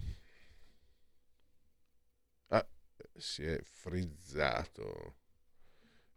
[2.49, 2.67] Ah,
[3.17, 5.17] si è frizzato.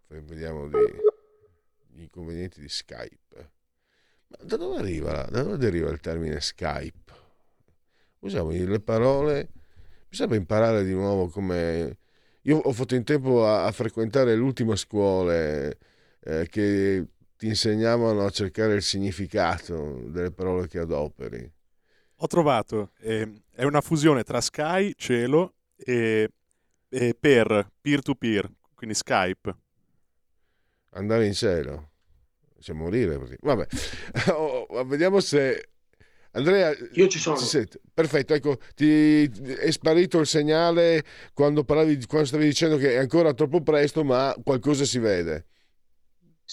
[0.07, 3.51] Vediamo gli inconvenienti di Skype.
[4.39, 5.27] Da dove arriva?
[5.29, 7.11] Da dove deriva il termine Skype?
[8.19, 9.49] Usiamo le parole.
[10.07, 11.97] Bisogna imparare di nuovo come.
[12.43, 17.07] Io ho fatto in tempo a, a frequentare l'ultima scuola eh, che
[17.37, 21.51] ti insegnavano a cercare il significato delle parole che adoperi.
[22.15, 26.29] Ho trovato, eh, è una fusione tra Sky, cielo e,
[26.89, 29.55] e per, peer to peer, quindi Skype.
[30.91, 31.90] Andare in cielo
[32.61, 33.35] cioè morire così.
[33.39, 33.67] Vabbè,
[34.33, 35.69] oh, vediamo se
[36.33, 37.35] Andrea, io ci sono.
[37.93, 41.03] Perfetto, ecco, ti è sparito il segnale
[41.33, 45.47] quando, parlavi, quando stavi dicendo che è ancora troppo presto, ma qualcosa si vede.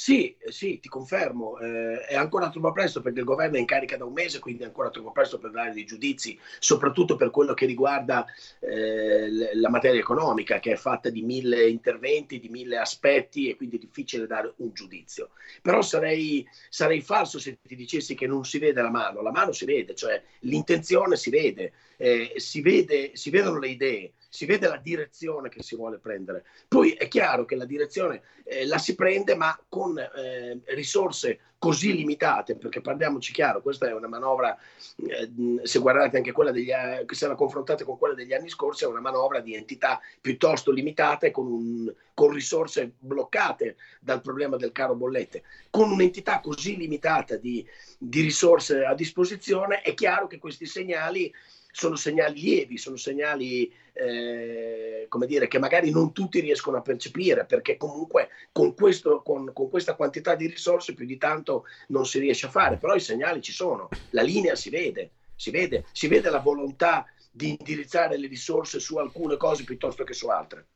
[0.01, 3.97] Sì, sì, ti confermo, eh, è ancora troppo presto perché il governo è in carica
[3.97, 7.53] da un mese, quindi è ancora troppo presto per dare dei giudizi, soprattutto per quello
[7.53, 8.25] che riguarda
[8.61, 13.75] eh, la materia economica, che è fatta di mille interventi, di mille aspetti e quindi
[13.75, 15.31] è difficile dare un giudizio.
[15.61, 19.51] Però sarei, sarei falso se ti dicessi che non si vede la mano, la mano
[19.51, 24.69] si vede, cioè l'intenzione si vede, eh, si, vede si vedono le idee si vede
[24.69, 26.45] la direzione che si vuole prendere.
[26.69, 31.95] Poi è chiaro che la direzione eh, la si prende, ma con eh, risorse così
[31.95, 34.57] limitate, perché parliamoci chiaro, questa è una manovra,
[34.97, 35.31] eh,
[35.65, 36.71] se guardate anche quella degli
[37.11, 41.33] se la confrontate con quella degli anni scorsi, è una manovra di entità piuttosto limitate,
[41.33, 45.43] con, un, con risorse bloccate dal problema del caro bollette.
[45.71, 47.67] Con un'entità così limitata di,
[47.99, 51.33] di risorse a disposizione, è chiaro che questi segnali
[51.79, 57.45] sono segnali lievi, sono segnali eh, come dire, che magari non tutti riescono a percepire,
[57.45, 62.19] perché comunque con, questo, con, con, questa quantità di risorse più di tanto non si
[62.19, 66.09] riesce a fare, però i segnali ci sono, la linea si vede, si vede, si
[66.09, 70.67] vede la volontà di indirizzare le risorse su alcune cose piuttosto che su altre.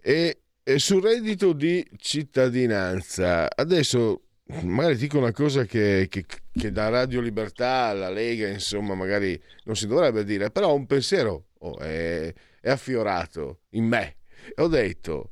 [0.00, 4.22] E, e sul reddito di cittadinanza, adesso
[4.62, 9.76] magari dico una cosa che, che, che, da Radio Libertà alla Lega, insomma, magari non
[9.76, 14.16] si dovrebbe dire, però un pensiero oh, è, è, affiorato in me.
[14.56, 15.30] Ho detto,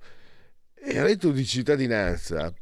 [0.86, 2.52] il reddito di cittadinanza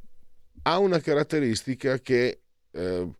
[0.65, 2.41] ha una caratteristica che
[2.71, 3.11] eh,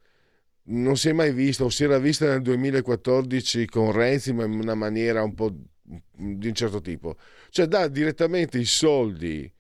[0.65, 4.53] non si è mai vista, o si era vista nel 2014 con Renzi, ma in
[4.53, 5.51] una maniera un po'
[5.83, 7.17] di un certo tipo.
[7.51, 9.51] Cioè dà direttamente i soldi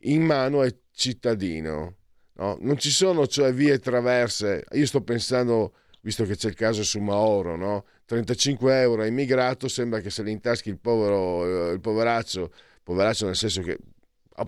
[0.00, 1.96] in mano al cittadino
[2.36, 2.56] No?
[2.60, 4.64] Non ci sono cioè vie traverse.
[4.72, 7.84] Io sto pensando, visto che c'è il caso su Mauro, no?
[8.06, 12.50] 35 euro immigrato, sembra che se li intaschi il povero, il poveraccio,
[12.82, 13.78] poveraccio nel senso che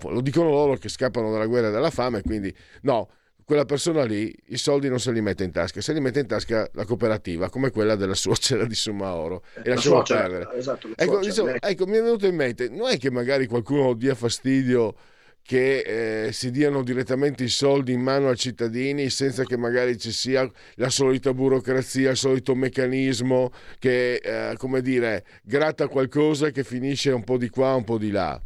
[0.03, 3.09] lo dicono loro che scappano dalla guerra e dalla fame, quindi no,
[3.45, 6.27] quella persona lì i soldi non se li mette in tasca, se li mette in
[6.27, 10.49] tasca la cooperativa, come quella della suocera di Sumaoro, e la sua perdere.
[10.55, 14.13] Esatto, ecco, diciamo, ecco, mi è venuto in mente, non è che magari qualcuno dia
[14.13, 14.93] fastidio
[15.47, 20.11] che eh, si diano direttamente i soldi in mano ai cittadini senza che magari ci
[20.11, 20.45] sia
[20.75, 27.23] la solita burocrazia, il solito meccanismo che, eh, come dire, gratta qualcosa che finisce un
[27.23, 28.37] po' di qua, un po' di là.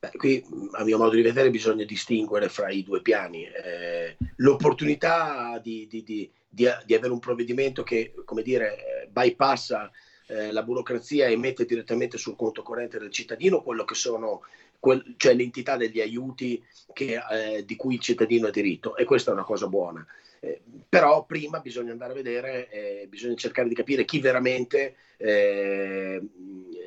[0.00, 3.44] Beh, qui, a mio modo di vedere, bisogna distinguere fra i due piani.
[3.44, 9.92] Eh, l'opportunità di, di, di, di, avere un provvedimento che, come dire, bypassa
[10.26, 14.42] eh, la burocrazia e mette direttamente sul conto corrente del cittadino quello che sono
[14.84, 16.62] quel, cioè l'entità degli aiuti
[16.92, 20.06] che, eh, di cui il cittadino ha diritto e questa è una cosa buona.
[20.44, 26.20] Eh, però prima bisogna andare a vedere, eh, bisogna cercare di capire chi veramente eh,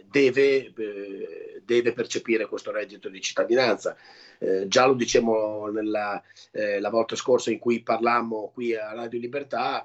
[0.06, 3.98] deve, eh, deve, percepire questo reddito di cittadinanza.
[4.38, 9.84] Eh, già lo dicevamo nella, la volta scorsa in cui parlammo qui a Radio Libertà,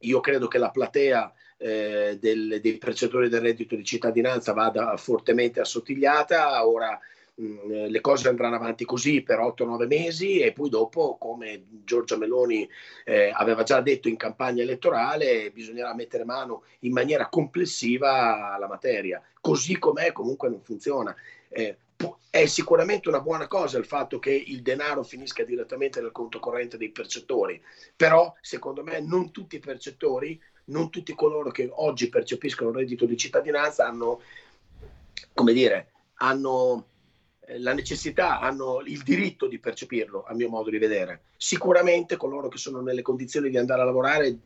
[0.00, 6.66] io credo che la platea del, dei percettori del reddito di cittadinanza vada fortemente assottigliata.
[6.66, 6.98] Ora
[7.40, 12.16] Mm, eh, le cose andranno avanti così per 8-9 mesi e poi dopo, come Giorgia
[12.16, 12.68] Meloni
[13.04, 19.20] eh, aveva già detto in campagna elettorale, bisognerà mettere mano in maniera complessiva alla materia.
[19.40, 21.14] Così com'è comunque non funziona.
[21.48, 21.76] Eh,
[22.30, 26.76] è sicuramente una buona cosa il fatto che il denaro finisca direttamente nel conto corrente
[26.76, 27.60] dei percettori,
[27.96, 33.06] però secondo me non tutti i percettori, non tutti coloro che oggi percepiscono il reddito
[33.06, 34.20] di cittadinanza hanno,
[35.32, 36.86] come dire, hanno
[37.58, 41.22] la necessità, hanno il diritto di percepirlo, a mio modo di vedere.
[41.36, 44.38] Sicuramente coloro che sono nelle condizioni di andare a lavorare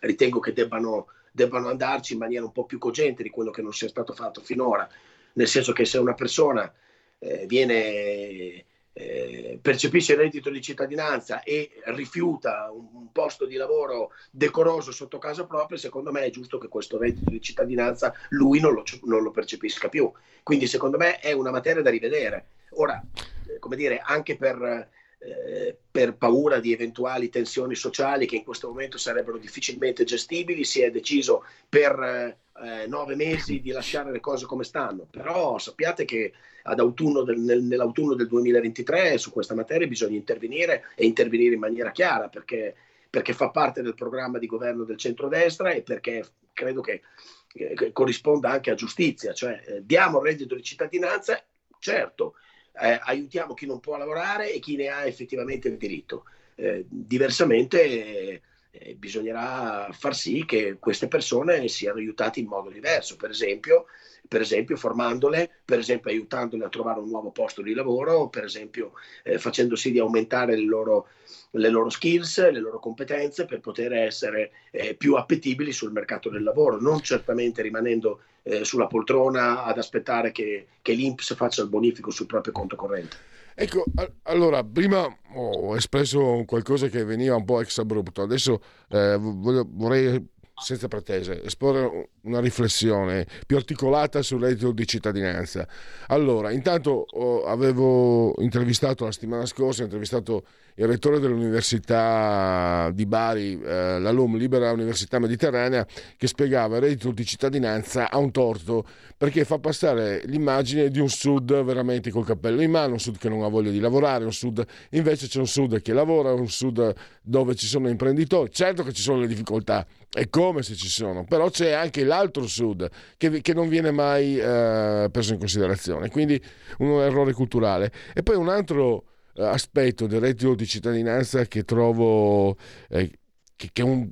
[0.00, 3.72] ritengo che debbano, debbano andarci in maniera un po' più cogente di quello che non
[3.72, 4.88] sia stato fatto finora,
[5.34, 6.72] nel senso che se una persona
[7.18, 8.64] eh, viene
[9.00, 15.18] eh, percepisce il reddito di cittadinanza e rifiuta un, un, posto di lavoro decoroso sotto
[15.18, 19.22] casa propria, secondo me è giusto che questo reddito di cittadinanza lui non lo, non
[19.22, 20.10] lo percepisca più.
[20.42, 22.46] Quindi secondo me è una materia da rivedere.
[22.72, 23.02] Ora,
[23.48, 24.88] eh, come dire, anche per,
[25.18, 30.82] eh, per paura di eventuali tensioni sociali che in questo momento sarebbero difficilmente gestibili, si
[30.82, 35.06] è deciso per eh, nove mesi di lasciare le cose come stanno.
[35.10, 36.32] Però sappiate che
[36.62, 42.28] del, nel, nell'autunno del 2023 su questa materia bisogna intervenire e intervenire in maniera chiara
[42.28, 42.74] perché,
[43.08, 47.02] perché fa parte del programma di governo del centrodestra e perché credo che,
[47.46, 51.42] che corrisponda anche a giustizia, cioè eh, diamo il reddito di cittadinanza,
[51.78, 52.34] certo,
[52.80, 56.24] eh, aiutiamo chi non può lavorare e chi ne ha effettivamente il diritto.
[56.54, 63.30] Eh, diversamente eh, bisognerà far sì che queste persone siano aiutate in modo diverso, per
[63.30, 63.86] esempio,
[64.30, 68.92] per esempio formandole, per esempio aiutandole a trovare un nuovo posto di lavoro, per esempio
[69.24, 71.08] eh, facendo sì di aumentare le loro,
[71.50, 76.44] le loro, skills, le loro competenze per poter essere eh, più appetibili sul mercato del
[76.44, 82.12] lavoro, non certamente rimanendo eh, sulla poltrona ad aspettare che, che l'Inps faccia il bonifico
[82.12, 83.16] sul proprio conto corrente.
[83.56, 83.82] Ecco,
[84.22, 90.24] allora, prima ho espresso qualcosa che veniva un po' ex abrupto, adesso eh, vorrei,
[90.60, 95.66] senza pretese, esporre una riflessione più articolata sul reddito di cittadinanza.
[96.08, 100.44] Allora, intanto oh, avevo intervistato la settimana scorsa, ho intervistato
[100.80, 107.24] il rettore dell'Università di Bari, eh, l'alum Libera Università Mediterranea, che spiegava il reddito di
[107.26, 112.70] cittadinanza a un torto perché fa passare l'immagine di un sud veramente col cappello in
[112.70, 115.82] mano, un sud che non ha voglia di lavorare, un sud invece c'è un sud
[115.82, 120.30] che lavora, un sud dove ci sono imprenditori, certo che ci sono le difficoltà, è
[120.30, 125.08] come se ci sono, però c'è anche l'altro sud che, che non viene mai eh,
[125.12, 126.42] preso in considerazione, quindi
[126.78, 127.92] un errore culturale.
[128.14, 129.04] E poi un altro
[129.36, 132.56] aspetto del reddito di cittadinanza che trovo
[132.88, 133.18] eh,
[133.56, 134.08] che, che un,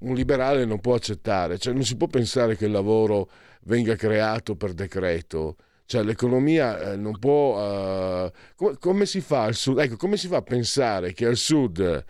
[0.00, 3.28] un liberale non può accettare, cioè non si può pensare che il lavoro
[3.64, 5.56] venga creato per decreto.
[5.84, 8.24] Cioè l'economia eh, non può...
[8.24, 9.78] Uh, come, come, si fa al sud?
[9.78, 12.04] Ecco, come si fa a pensare che al sud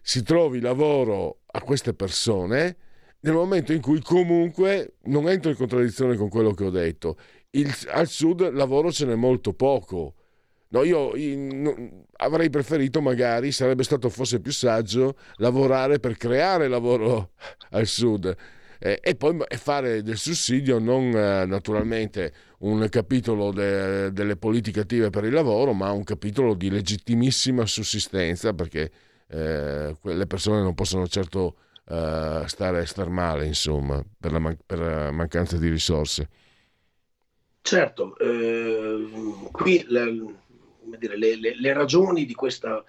[0.00, 2.76] si trovi lavoro a queste persone
[3.20, 7.16] nel momento in cui comunque non entro in contraddizione con quello che ho detto.
[7.50, 10.14] Il, al sud lavoro ce n'è molto poco.
[10.70, 17.32] No, io, io avrei preferito magari, sarebbe stato forse più saggio, lavorare per creare lavoro
[17.70, 18.36] al sud
[18.78, 25.10] eh, e poi fare del sussidio non eh, naturalmente un capitolo de, delle politiche attive
[25.10, 28.90] per il lavoro, ma un capitolo di legittimissima sussistenza perché
[29.28, 31.56] eh, le persone non possono certo
[31.88, 36.28] eh, stare, star male, insomma, per la, man- per la mancanza di risorse.
[37.62, 40.36] Certo, eh, qui le,
[40.96, 42.84] dire, le, le, le, ragioni di questa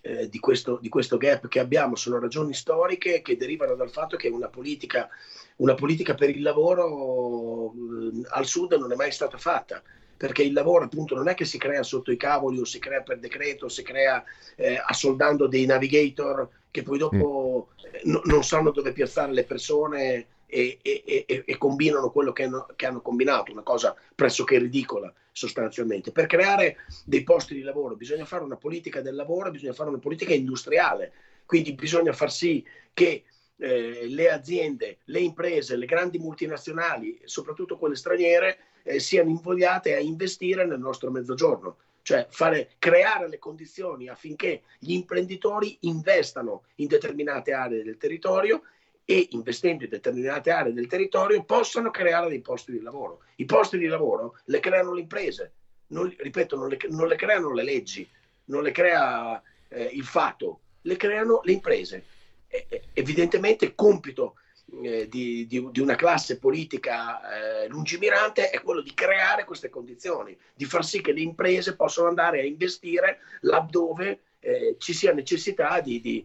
[0.00, 4.16] eh, di, questo, di, questo, gap che abbiamo sono ragioni storiche che derivano dal fatto
[4.16, 5.08] che una politica,
[5.56, 9.82] una politica per il lavoro eh, al sud non è mai stata fatta
[10.16, 13.02] perché il lavoro appunto non è che si crea sotto i cavoli o si crea
[13.02, 14.22] per decreto, si crea
[14.56, 17.68] eh, assoldando dei navigator che poi dopo
[18.06, 18.10] mm.
[18.10, 22.66] n- non sanno dove piazzare le persone e, e, e, e combinano quello che hanno,
[22.76, 26.12] che hanno, combinato, una cosa pressoché ridicola sostanzialmente.
[26.12, 29.98] Per creare dei posti di lavoro bisogna fare una politica del lavoro, bisogna fare una
[29.98, 31.12] politica industriale,
[31.44, 32.64] quindi bisogna far sì
[32.94, 33.24] che
[33.56, 39.98] eh, le aziende, le imprese, le grandi multinazionali, soprattutto quelle straniere, eh, siano invogliate a
[39.98, 47.54] investire nel nostro mezzogiorno cioè fare, creare le condizioni affinché gli imprenditori investano in determinate
[47.54, 48.64] aree del territorio
[49.04, 53.20] e investendo in determinate aree del territorio possano creare dei posti di lavoro.
[53.36, 55.52] I posti di lavoro le creano le imprese,
[55.88, 58.08] non, ripeto, non le, non le, creano le leggi,
[58.46, 62.04] non le crea eh, il fatto, le creano le imprese.
[62.48, 64.36] E, evidentemente compito
[64.82, 70.36] eh, di, di, di, una classe politica eh, lungimirante è quello di creare queste condizioni,
[70.54, 75.80] di far sì che le imprese possano andare a investire laddove eh, ci sia necessità
[75.80, 76.24] di, di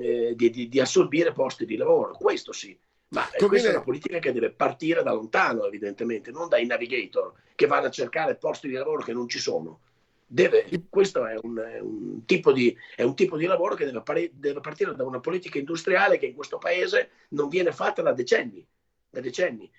[0.00, 2.76] eh, di, di, di, assorbire posti di lavoro, questo sì.
[3.08, 7.32] Ma Come questa è una politica che deve partire da lontano, evidentemente, non dai navigator
[7.54, 9.80] che vanno a cercare posti di lavoro che non ci sono.
[10.26, 14.30] Deve, questo è un, è, un di, è un, tipo di, lavoro che deve, pari,
[14.32, 18.66] deve, partire da una politica industriale che in questo paese non viene fatta da decenni,
[19.10, 19.70] da decenni.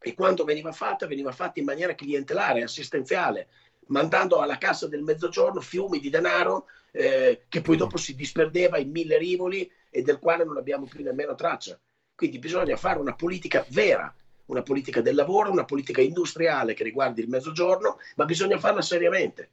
[0.00, 3.46] E quando veniva fatta, veniva fatta in maniera clientelare, assistenziale,
[3.86, 8.90] mandando alla cassa del mezzogiorno fiumi di denaro eh, che poi dopo si disperdeva in
[8.90, 11.78] mille rivoli e del quale non abbiamo più nemmeno traccia.
[12.14, 14.12] Quindi bisogna fare una politica vera,
[14.46, 19.50] una politica del lavoro, una politica industriale che riguardi il mezzogiorno, ma bisogna farla seriamente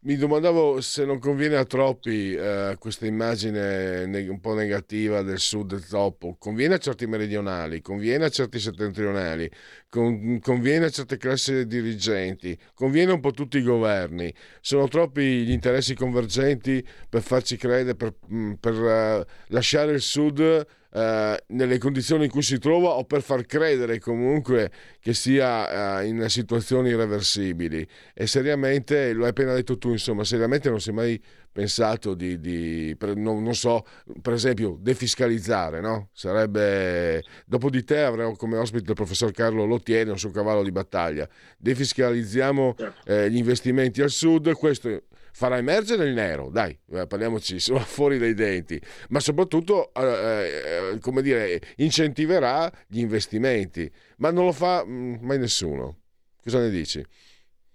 [0.00, 5.84] mi domandavo se non conviene a troppi eh, questa immagine un po' negativa del sud
[5.86, 6.36] troppo.
[6.38, 9.50] Conviene a certi meridionali, conviene a certi settentrionali,
[9.88, 14.32] con, conviene a certe classi dirigenti, conviene un po' a tutti i governi.
[14.60, 20.66] Sono troppi gli interessi convergenti per farci credere, per, mm, per uh, lasciare il sud
[20.92, 24.70] eh, nelle condizioni in cui si trova o per far credere comunque
[25.00, 27.86] che sia eh, in situazioni irreversibili.
[28.14, 31.20] E seriamente, lo hai appena detto tu, insomma, seriamente non si è mai
[31.56, 33.84] pensato di, di per, non, non, so,
[34.20, 36.10] per esempio, defiscalizzare, no?
[36.12, 40.70] Sarebbe, dopo di te avremo come ospite il professor Carlo Lottieri, un suo cavallo di
[40.70, 41.26] battaglia.
[41.56, 43.10] Defiscalizziamo certo.
[43.10, 45.02] eh, gli investimenti al sud, questo
[45.36, 48.80] farà emergere il nero, dai, eh, parliamoci, fuori dai denti,
[49.10, 55.38] ma soprattutto, eh, eh, come dire, incentiverà gli investimenti, ma non lo fa mm, mai
[55.38, 55.98] nessuno.
[56.42, 57.04] Cosa ne dici?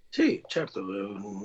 [0.10, 0.82] Sì, certo,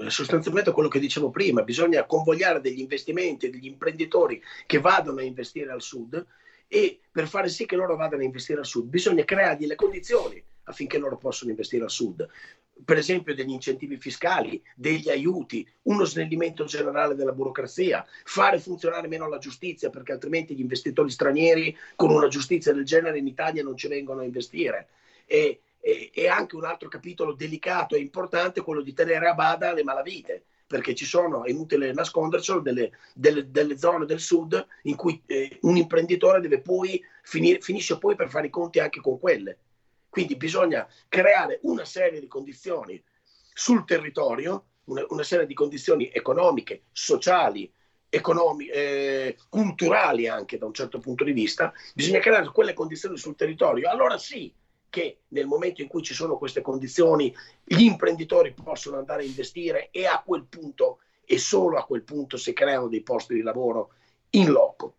[0.03, 5.23] è sostanzialmente quello che dicevo prima, bisogna convogliare degli investimenti, degli imprenditori che vadano a
[5.23, 6.27] investire al sud
[6.67, 10.43] e per fare sì che loro vadano a investire al sud bisogna creargli le condizioni
[10.65, 12.27] affinché loro possano investire al sud
[12.85, 19.29] per esempio degli incentivi fiscali, degli aiuti, uno snellimento generale della burocrazia, fare funzionare meno
[19.29, 23.77] la giustizia perché altrimenti gli investitori stranieri con una giustizia del genere in Italia non
[23.77, 24.89] ci vengono a investire.
[25.25, 29.73] E, e, e anche un altro capitolo delicato e importante quello di tenere a bada
[29.73, 34.97] le malavite perché ci sono, è inutile nascondercelo, delle, delle, delle zone del sud in
[34.97, 39.19] cui eh, un imprenditore deve poi finire, finisce poi per fare i conti anche con
[39.21, 39.59] quelle.
[40.17, 43.05] Quindi bisogna creare una serie di condizioni
[43.53, 47.71] sul territorio, una, una serie di condizioni economiche, sociali,
[48.09, 53.37] economiche, eh, culturali anche da un certo punto di vista, bisogna creare quelle condizioni sul
[53.37, 53.91] territorio.
[53.91, 54.51] Allora sì,
[54.89, 57.31] che nel momento in cui ci sono queste condizioni
[57.63, 62.39] gli imprenditori possono andare a investire e a quel punto e solo a quel punto
[62.39, 63.93] si creano dei posti di lavoro
[64.31, 64.95] in loco.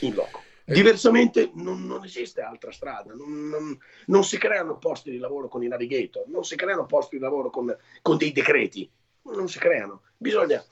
[0.00, 0.47] In loco.
[0.68, 0.74] Eh.
[0.74, 5.62] Diversamente non, non, esiste altra strada, non, non, non, si creano posti di lavoro con
[5.62, 8.90] i navigator, non si creano posti di lavoro con, con dei decreti,
[9.22, 10.02] non si creano.
[10.18, 10.62] Bisogna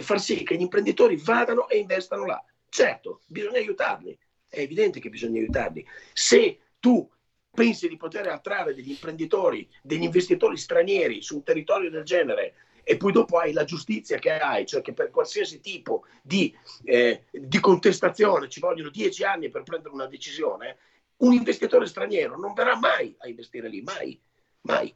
[0.00, 2.44] far sì che gli imprenditori vadano e investano là.
[2.68, 4.16] Certo, bisogna aiutarli,
[4.46, 5.86] è evidente che bisogna aiutarli.
[6.12, 7.10] Se tu
[7.50, 12.96] pensi di poter attrarre degli imprenditori, degli investitori stranieri su un territorio del genere e
[12.96, 17.60] poi dopo hai la giustizia che hai, cioè che per qualsiasi tipo di, eh, di
[17.60, 20.76] contestazione ci vogliono dieci anni per prendere una decisione,
[21.18, 24.18] un investitore straniero non verrà mai a investire lì, mai,
[24.62, 24.94] mai.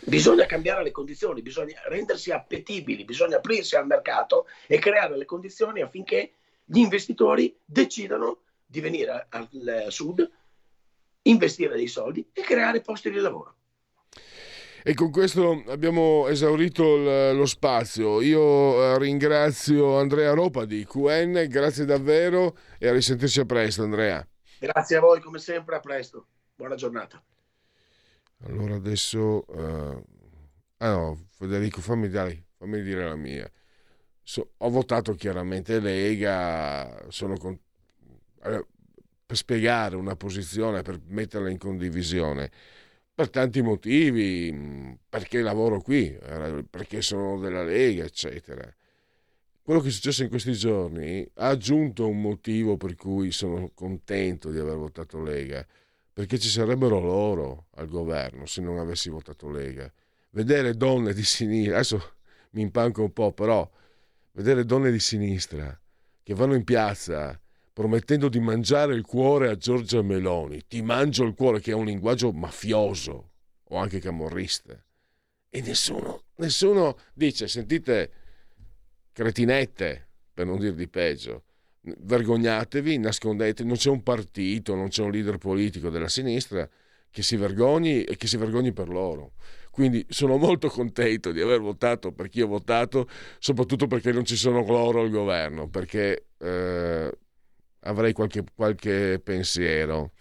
[0.00, 5.82] Bisogna cambiare le condizioni, bisogna rendersi appetibili, bisogna aprirsi al mercato e creare le condizioni
[5.82, 6.32] affinché
[6.64, 10.28] gli investitori decidano di venire al sud
[11.22, 13.56] investire dei soldi e creare posti di lavoro.
[14.86, 18.20] E con questo abbiamo esaurito lo spazio.
[18.20, 24.28] Io eh, ringrazio Andrea Ropa di QN, grazie davvero e a risentirci a presto Andrea.
[24.58, 26.26] Grazie a voi come sempre, a presto.
[26.54, 27.24] Buona giornata.
[28.44, 29.44] Allora adesso...
[29.46, 30.04] Uh...
[30.76, 33.50] Ah no, Federico, fammi, dai, fammi dire la mia.
[34.22, 37.58] So, ho votato chiaramente Lega, sono con...
[38.40, 38.66] Allora,
[39.24, 42.50] per spiegare una posizione, per metterla in condivisione,
[43.14, 46.16] per tanti motivi, mm, perché lavoro qui,
[46.68, 48.74] perché sono della Lega, eccetera.
[49.62, 54.50] Quello che è successo in questi giorni ha aggiunto un motivo per cui sono contento
[54.50, 55.64] di aver votato Lega,
[56.12, 59.90] perché ci sarebbero loro al governo se non avessi votato Lega.
[60.30, 62.14] Vedere donne di sinistra, adesso
[62.50, 63.68] mi impanco un po', però
[64.32, 65.78] vedere donne di sinistra
[66.22, 67.40] che vanno in piazza
[67.74, 70.62] promettendo di mangiare il cuore a Giorgia Meloni.
[70.66, 73.32] Ti mangio il cuore, che è un linguaggio mafioso
[73.64, 74.80] o anche camorrista.
[75.50, 78.10] E nessuno, nessuno dice, sentite,
[79.12, 81.44] cretinette, per non dir di peggio,
[81.80, 86.68] vergognatevi, nascondete, non c'è un partito, non c'è un leader politico della sinistra
[87.10, 89.32] che si vergogni e che si vergogni per loro.
[89.70, 93.08] Quindi sono molto contento di aver votato per chi ho votato,
[93.40, 97.18] soprattutto perché non ci sono loro al governo, perché eh,
[97.84, 100.12] avrei qualche, qualche pensiero.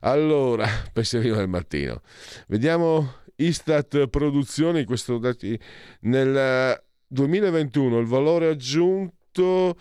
[0.00, 2.02] Allora, pensierino del mattino.
[2.48, 5.58] Vediamo Istat Produzioni, questo dati
[6.02, 9.76] nel 2021 il valore aggiunto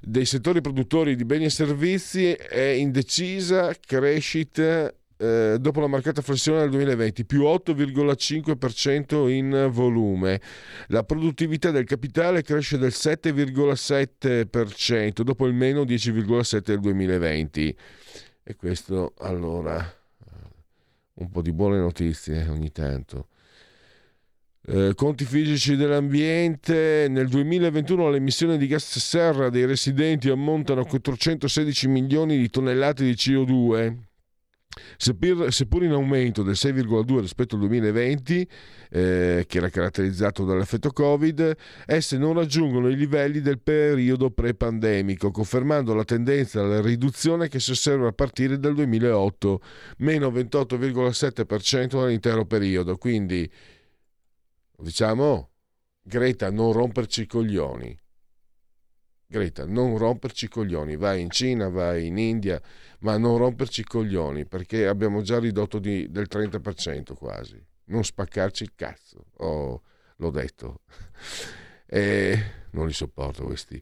[0.00, 6.20] dei settori produttori di beni e servizi è in decisa crescita eh, dopo la marcata
[6.22, 10.40] flessione del 2020, più 8,5% in volume.
[10.88, 17.76] La produttività del capitale cresce del 7,7% dopo il meno 10,7% del 2020.
[18.42, 19.88] E questo allora
[21.16, 23.28] un po' di buone notizie ogni tanto.
[24.68, 30.86] Eh, conti fisici dell'ambiente, nel 2021 le emissioni di gas serra dei residenti ammontano a
[30.86, 33.94] 416 milioni di tonnellate di CO2,
[34.96, 38.48] Seppur, seppur in aumento del 6,2 rispetto al 2020,
[38.90, 41.56] eh, che era caratterizzato dall'effetto Covid,
[41.86, 47.70] esse non raggiungono i livelli del periodo pre-pandemico, confermando la tendenza alla riduzione che si
[47.70, 49.60] osserva a partire dal 2008,
[49.98, 52.96] meno 28,7% nell'intero periodo.
[52.96, 53.50] Quindi,
[54.78, 55.50] diciamo,
[56.02, 57.98] Greta, non romperci i coglioni.
[59.28, 62.62] Greta, non romperci i coglioni, vai in Cina, vai in India,
[63.00, 67.60] ma non romperci i coglioni perché abbiamo già ridotto di, del 30% quasi.
[67.86, 69.82] Non spaccarci il cazzo, oh,
[70.16, 70.80] l'ho detto.
[71.88, 72.36] E
[72.70, 73.80] non li sopporto questi,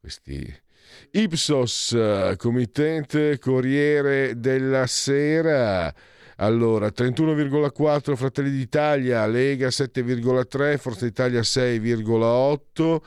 [0.00, 0.42] questi
[1.10, 1.94] Ipsos,
[2.38, 5.94] committente Corriere della Sera.
[6.36, 13.00] Allora, 31,4 Fratelli d'Italia, Lega 7,3, Forza Italia 6,8.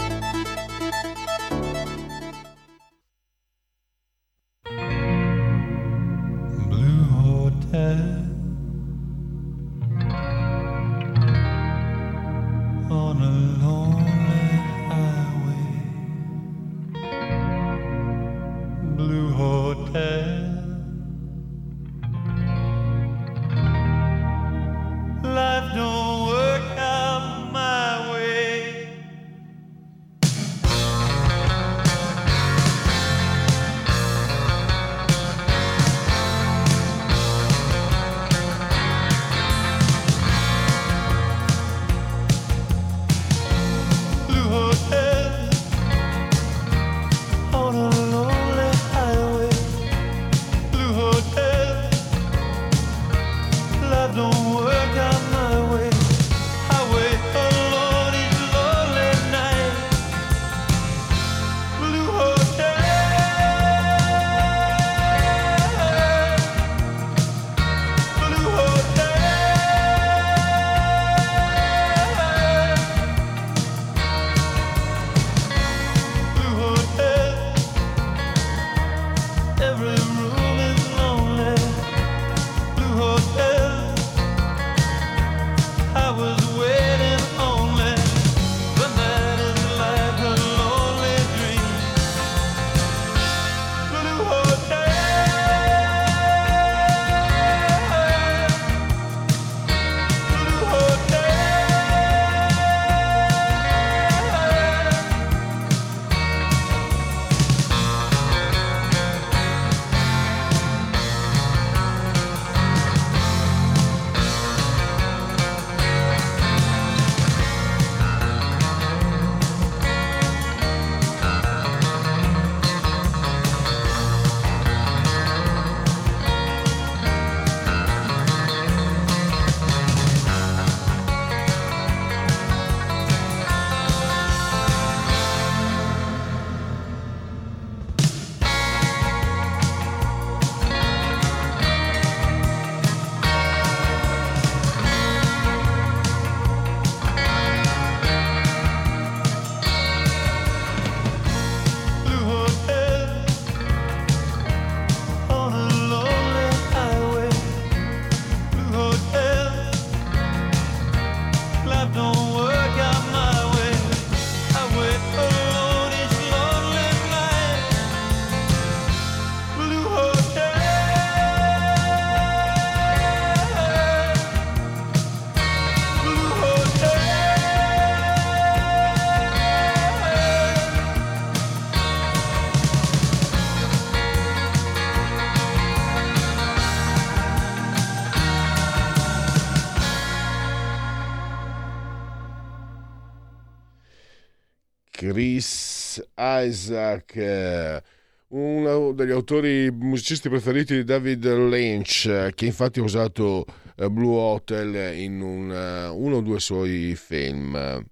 [196.39, 197.81] Isaac, eh,
[198.29, 204.15] uno degli autori musicisti preferiti di David Lynch, eh, che infatti ha usato eh, Blue
[204.15, 207.83] Hotel in un, uno o due suoi film.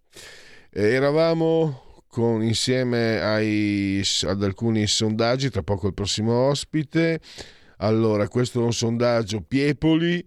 [0.71, 7.19] Eravamo con, insieme ai, ad alcuni sondaggi, tra poco il prossimo ospite.
[7.77, 10.25] Allora, questo è un sondaggio Piepoli,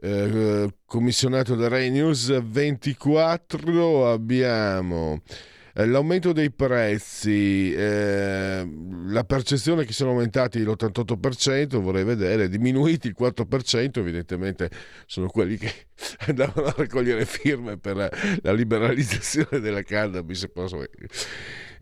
[0.00, 4.10] eh, commissionato da Rai News 24.
[4.10, 5.22] Abbiamo
[5.74, 8.68] l'aumento dei prezzi, eh,
[9.06, 14.70] la percezione che sono aumentati l'88%, vorrei vedere, diminuiti il 4%, evidentemente
[15.06, 15.72] sono quelli che
[16.26, 20.48] andavano a raccogliere firme per la liberalizzazione della cannabis.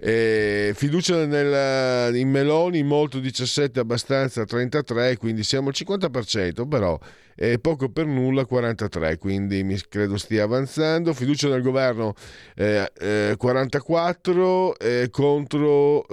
[0.00, 6.96] Eh, fiducia nel, in Meloni molto 17 abbastanza 33 quindi siamo al 50% però
[7.34, 11.12] è poco per nulla 43 quindi mi credo stia avanzando.
[11.12, 12.14] Fiducia nel governo
[12.54, 14.76] eh, eh, 44
[15.10, 16.06] contro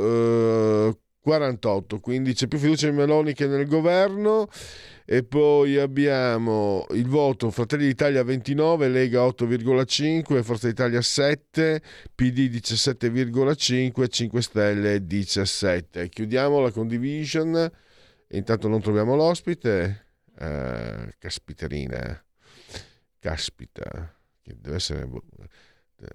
[1.21, 4.47] 48 quindi c'è più fiducia in Meloni che nel governo
[5.07, 11.79] e poi abbiamo il voto Fratelli d'Italia 29, Lega 8,5, Forza Italia 7,
[12.15, 16.09] PD 17,5, 5 Stelle 17.
[16.09, 17.71] Chiudiamo la condivision.
[18.29, 20.07] Intanto non troviamo l'ospite.
[20.39, 22.25] Uh, caspiterina.
[23.19, 24.11] Caspita.
[24.43, 25.07] Deve essere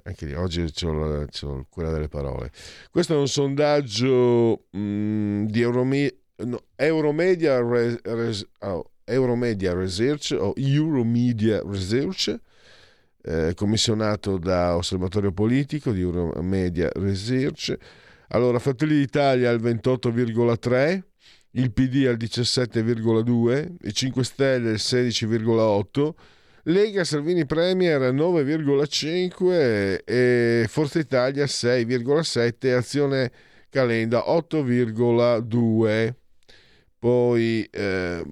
[0.02, 2.50] anche lì, oggi ho quella delle parole.
[2.90, 10.32] Questo è un sondaggio mh, mm, di Euromedia no, Euromedia, Res, Res, oh, Euromedia Research
[10.32, 12.38] o Euromedia Research,
[13.22, 17.76] eh, commissionato da Osservatorio Politico di Euromedia Research.
[18.28, 21.02] Allora, Fratelli d'Italia al 28,3,
[21.52, 26.14] il PD al 17,2, i 5 Stelle al 16,8,
[26.64, 33.32] Lega Salvini Premier 9,5 e Forza Italia 6,7 Azione
[33.70, 36.19] Calenda 8,2.
[37.00, 38.22] Poi eh,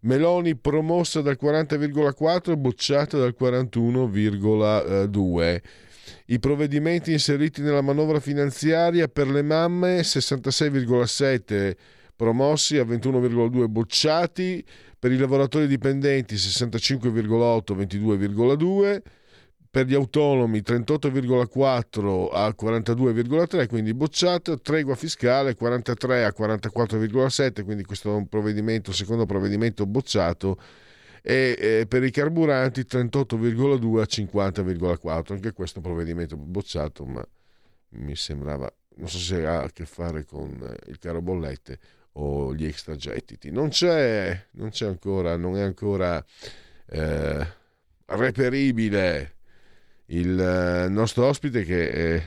[0.00, 5.60] Meloni promossa dal 40,4 bocciata dal 41,2.
[6.26, 11.74] I provvedimenti inseriti nella manovra finanziaria per le mamme 66,7
[12.16, 14.64] promossi a 21,2 bocciati,
[14.98, 19.00] per i lavoratori dipendenti 65,8 22,2
[19.70, 28.10] per gli autonomi 38,4 a 42,3, quindi bocciato, tregua fiscale 43 a 44,7, quindi questo
[28.10, 30.58] è un provvedimento, secondo provvedimento bocciato,
[31.22, 37.26] e, per i carburanti 38,2 a 50,4, anche questo è un provvedimento bocciato, ma
[37.90, 41.78] mi sembrava, non so se ha a che fare con il caro bollette
[42.12, 43.50] o gli extragettiti.
[43.50, 46.24] Non c'è, non c'è ancora, non è ancora
[46.86, 47.46] eh,
[48.06, 49.37] reperibile
[50.08, 52.22] il eh, nostro ospite che è,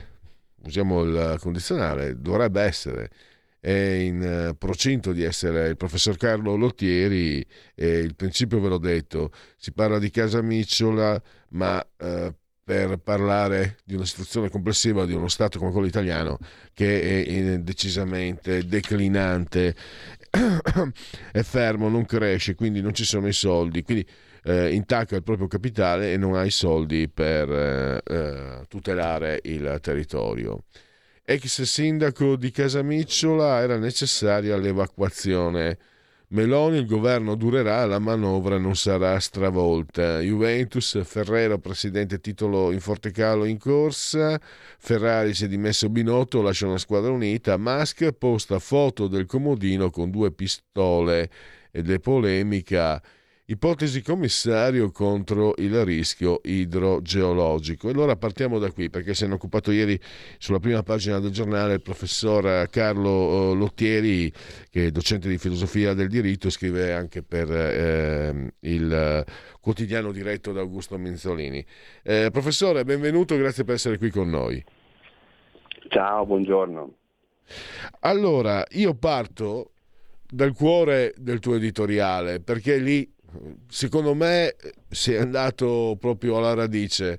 [0.64, 3.10] usiamo il condizionale, dovrebbe essere
[3.62, 8.78] è in eh, procinto di essere il professor Carlo Lottieri e il principio ve l'ho
[8.78, 15.12] detto, si parla di casa micciola ma eh, per parlare di una situazione complessiva di
[15.12, 16.38] uno Stato come quello italiano
[16.74, 19.76] che è decisamente declinante,
[21.30, 23.82] è fermo, non cresce, quindi non ci sono i soldi.
[23.82, 24.06] Quindi
[24.44, 29.78] eh, intacca il proprio capitale e non ha i soldi per eh, eh, tutelare il
[29.80, 30.64] territorio.
[31.24, 35.78] Ex sindaco di Casamicciola era necessaria l'evacuazione.
[36.32, 40.20] Meloni, il governo durerà, la manovra non sarà stravolta.
[40.20, 44.40] Juventus, Ferrero, presidente titolo in forte calo in corsa.
[44.78, 47.58] Ferrari si è dimesso Binotto, lascia una squadra unita.
[47.58, 51.30] Musk posta foto del comodino con due pistole
[51.70, 53.00] ed è polemica
[53.52, 57.88] Ipotesi commissario contro il rischio idrogeologico.
[57.88, 60.00] E allora partiamo da qui, perché se ne è occupato ieri
[60.38, 64.32] sulla prima pagina del giornale il professor Carlo eh, Lottieri,
[64.70, 69.24] che è docente di filosofia del diritto, scrive anche per eh, il
[69.60, 71.62] quotidiano diretto da Augusto Minzolini.
[72.02, 74.64] Eh, professore, benvenuto, grazie per essere qui con noi.
[75.88, 76.94] Ciao, buongiorno.
[78.00, 79.72] Allora, io parto
[80.26, 83.20] dal cuore del tuo editoriale, perché lì
[83.68, 84.56] secondo me
[84.88, 87.18] si è andato proprio alla radice,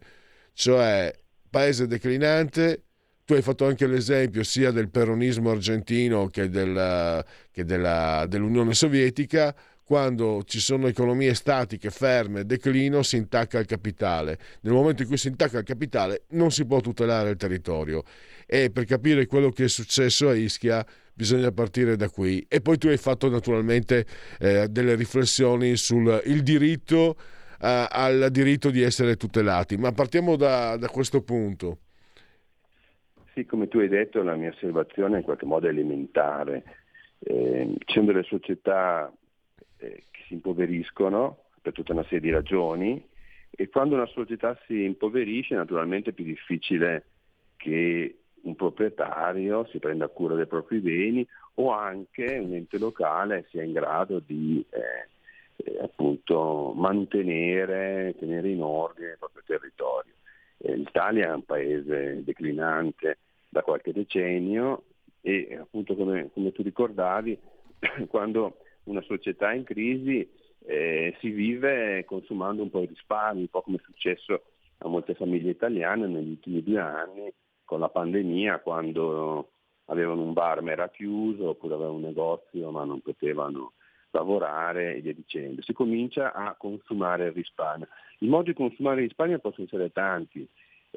[0.53, 1.13] cioè
[1.49, 2.83] paese declinante,
[3.25, 9.55] tu hai fatto anche l'esempio sia del peronismo argentino che, della, che della, dell'Unione Sovietica,
[9.83, 14.39] quando ci sono economie statiche, ferme, declino, si intacca il capitale.
[14.61, 18.03] Nel momento in cui si intacca il capitale non si può tutelare il territorio.
[18.45, 22.45] E per capire quello che è successo a Ischia bisogna partire da qui.
[22.47, 24.05] E poi tu hai fatto naturalmente
[24.39, 27.15] eh, delle riflessioni sul diritto
[27.61, 29.77] eh, al diritto di essere tutelati.
[29.77, 31.77] Ma partiamo da, da, questo punto.
[33.33, 36.63] Sì, come tu hai detto, la mia osservazione è in qualche modo elementare.
[37.19, 39.11] Eh, ci sono delle società
[39.77, 43.01] eh, che si impoveriscono per tutta una serie di ragioni
[43.49, 47.05] e quando una società si impoverisce naturalmente è più difficile
[47.55, 53.63] che un proprietario si prenda cura dei propri beni o anche un ente locale sia
[53.63, 55.07] in grado di eh,
[55.55, 60.13] eh, appunto mantenere, tenere in ordine il proprio territorio.
[60.57, 63.19] Eh, L'Italia è un paese declinante
[63.49, 64.83] da qualche decennio
[65.21, 67.37] e appunto come, come tu ricordavi,
[68.07, 70.27] quando una società è in crisi
[70.65, 74.43] eh, si vive consumando un po' di risparmi, un po' come è successo
[74.79, 77.31] a molte famiglie italiane negli ultimi due anni
[77.65, 79.49] con la pandemia, quando
[79.85, 83.73] avevano un bar ma era chiuso oppure avevano un negozio ma non potevano
[84.11, 85.61] lavorare e via dicendo.
[85.61, 87.87] Si comincia a consumare il risparmio.
[88.19, 90.47] I modi di consumare il risparmio possono essere tanti,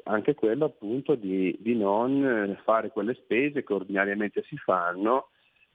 [0.03, 5.29] anche quello appunto di, di non fare quelle spese che ordinariamente si fanno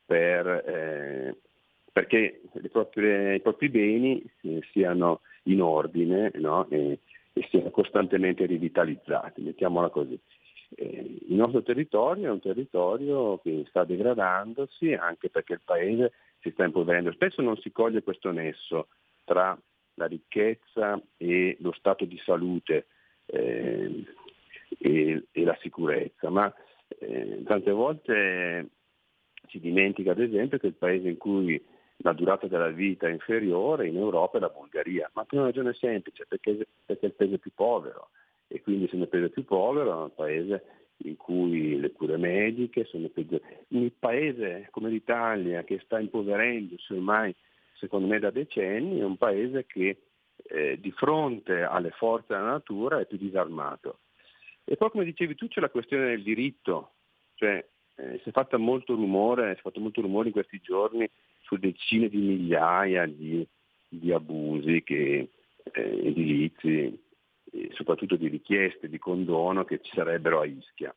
[0.04, 1.36] per, eh,
[1.92, 6.68] perché proprie, i propri beni eh, siano in ordine no?
[6.70, 7.00] e,
[7.32, 10.18] e, siano costantemente rivitalizzati, mettiamola così.
[10.74, 16.50] Eh, il nostro territorio è un territorio che sta degradandosi anche perché il paese si
[16.50, 17.12] sta impoverendo.
[17.12, 18.88] Spesso non si coglie questo nesso
[19.24, 19.58] tra
[19.94, 22.86] la ricchezza e lo stato di salute
[23.26, 24.04] eh,
[24.78, 26.52] e, e, la sicurezza, ma
[26.98, 28.68] eh, tante volte
[29.48, 31.62] si dimentica ad esempio che il paese in cui
[31.98, 35.74] la durata della vita è inferiore in Europa è la Bulgaria, ma per una ragione
[35.74, 38.10] semplice, perché, perché è il paese più povero
[38.52, 40.64] e quindi se è il paese più povero è un paese
[41.04, 43.42] in cui le cure mediche sono peggiori.
[43.68, 47.34] Un paese come l'Italia che sta impoverendosi ormai
[47.78, 50.02] secondo me da decenni è un paese che
[50.44, 54.00] eh, di fronte alle forze della natura è più disarmato.
[54.64, 56.92] E poi come dicevi tu c'è la questione del diritto,
[57.34, 57.64] cioè
[57.96, 58.32] eh, si è
[58.94, 61.08] rumore, si è fatto molto rumore in questi giorni
[61.40, 63.46] su decine di migliaia di,
[63.88, 65.30] di abusi che,
[65.72, 67.00] eh, edilizi,
[67.72, 70.94] soprattutto di richieste di condono che ci sarebbero a Ischia.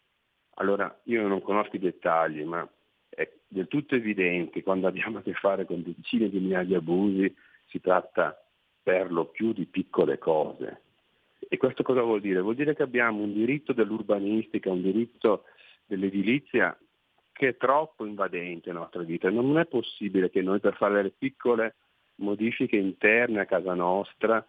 [0.56, 2.68] Allora io non conosco i dettagli, ma
[3.10, 7.34] è del tutto evidente quando abbiamo a che fare con decine di migliaia di abusi
[7.68, 8.40] si tratta
[8.82, 10.82] per lo più di piccole cose.
[11.48, 12.40] E questo cosa vuol dire?
[12.40, 15.44] Vuol dire che abbiamo un diritto dell'urbanistica, un diritto
[15.86, 16.78] dell'edilizia
[17.32, 19.30] che è troppo invadente nella nostra vita.
[19.30, 21.76] Non è possibile che noi per fare delle piccole
[22.16, 24.46] modifiche interne a casa nostra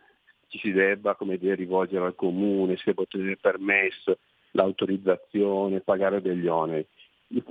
[0.48, 4.18] ci si debba come dire, rivolgere al comune, si debba ottenere permesso,
[4.52, 6.86] l'autorizzazione, pagare degli oneri.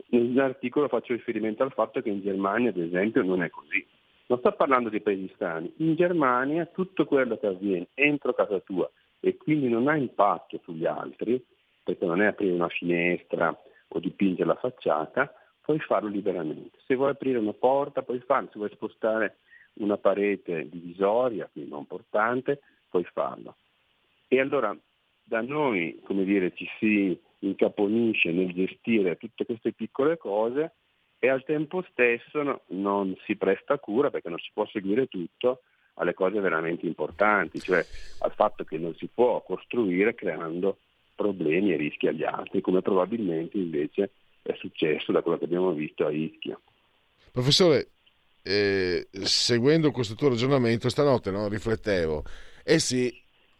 [0.09, 3.85] Nell'articolo faccio riferimento al fatto che in Germania, ad esempio, non è così.
[4.27, 5.71] Non sto parlando di paesi strani.
[5.77, 8.89] In Germania tutto quello che avviene entro casa tua
[9.19, 11.43] e quindi non ha impatto sugli altri,
[11.83, 13.55] perché non è aprire una finestra
[13.87, 15.31] o dipingere la facciata,
[15.61, 16.79] puoi farlo liberamente.
[16.85, 19.37] Se vuoi aprire una porta puoi farlo, se vuoi spostare
[19.73, 22.61] una parete divisoria, quindi non portante,
[22.95, 23.57] puoi farlo.
[24.29, 24.75] E allora
[25.23, 30.71] da noi, come dire, ci si incaponisce nel gestire tutte queste piccole cose
[31.19, 35.61] e al tempo stesso no, non si presta cura perché non si può seguire tutto
[35.95, 37.85] alle cose veramente importanti, cioè
[38.19, 40.77] al fatto che non si può costruire creando
[41.15, 46.05] problemi e rischi agli altri, come probabilmente invece è successo da quello che abbiamo visto
[46.05, 46.59] a Ischia.
[47.31, 47.87] Professore,
[48.43, 52.23] eh, seguendo questo tuo ragionamento, stanotte no, riflettevo,
[52.67, 53.13] eh sì,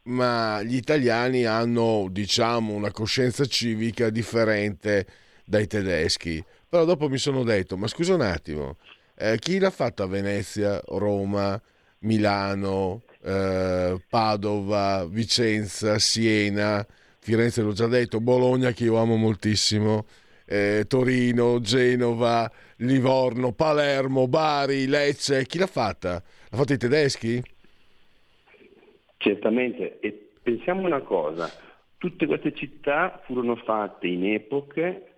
[0.06, 5.06] ma gli italiani hanno, diciamo, una coscienza civica differente
[5.45, 6.43] dai tedeschi.
[6.68, 8.78] Però dopo mi sono detto, ma scusa un attimo,
[9.16, 11.62] eh, chi l'ha fatto a Venezia, Roma,
[11.99, 16.86] Milano, eh, Padova, Vicenza, Siena,
[17.20, 20.06] Firenze l'ho già detto, Bologna che io amo moltissimo,
[20.45, 26.22] eh, Torino, Genova, Livorno, Palermo, Bari, Lecce, chi l'ha fatta?
[26.49, 27.41] L'ha fatta i tedeschi?
[29.26, 31.49] Certamente, e pensiamo una cosa,
[31.97, 35.13] tutte queste città furono fatte in epoche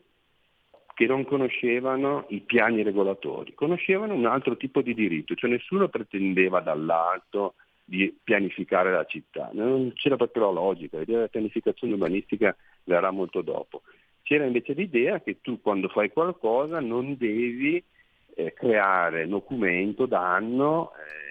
[0.94, 6.62] che non conoscevano i piani regolatori, conoscevano un altro tipo di diritto, cioè nessuno pretendeva
[6.62, 12.56] dall'alto di pianificare la città, non c'era proprio la logica, l'idea della pianificazione urbanistica
[12.86, 13.82] verrà molto dopo.
[14.22, 17.84] C'era invece l'idea che tu quando fai qualcosa non devi
[18.36, 21.27] eh, creare documento danno eh,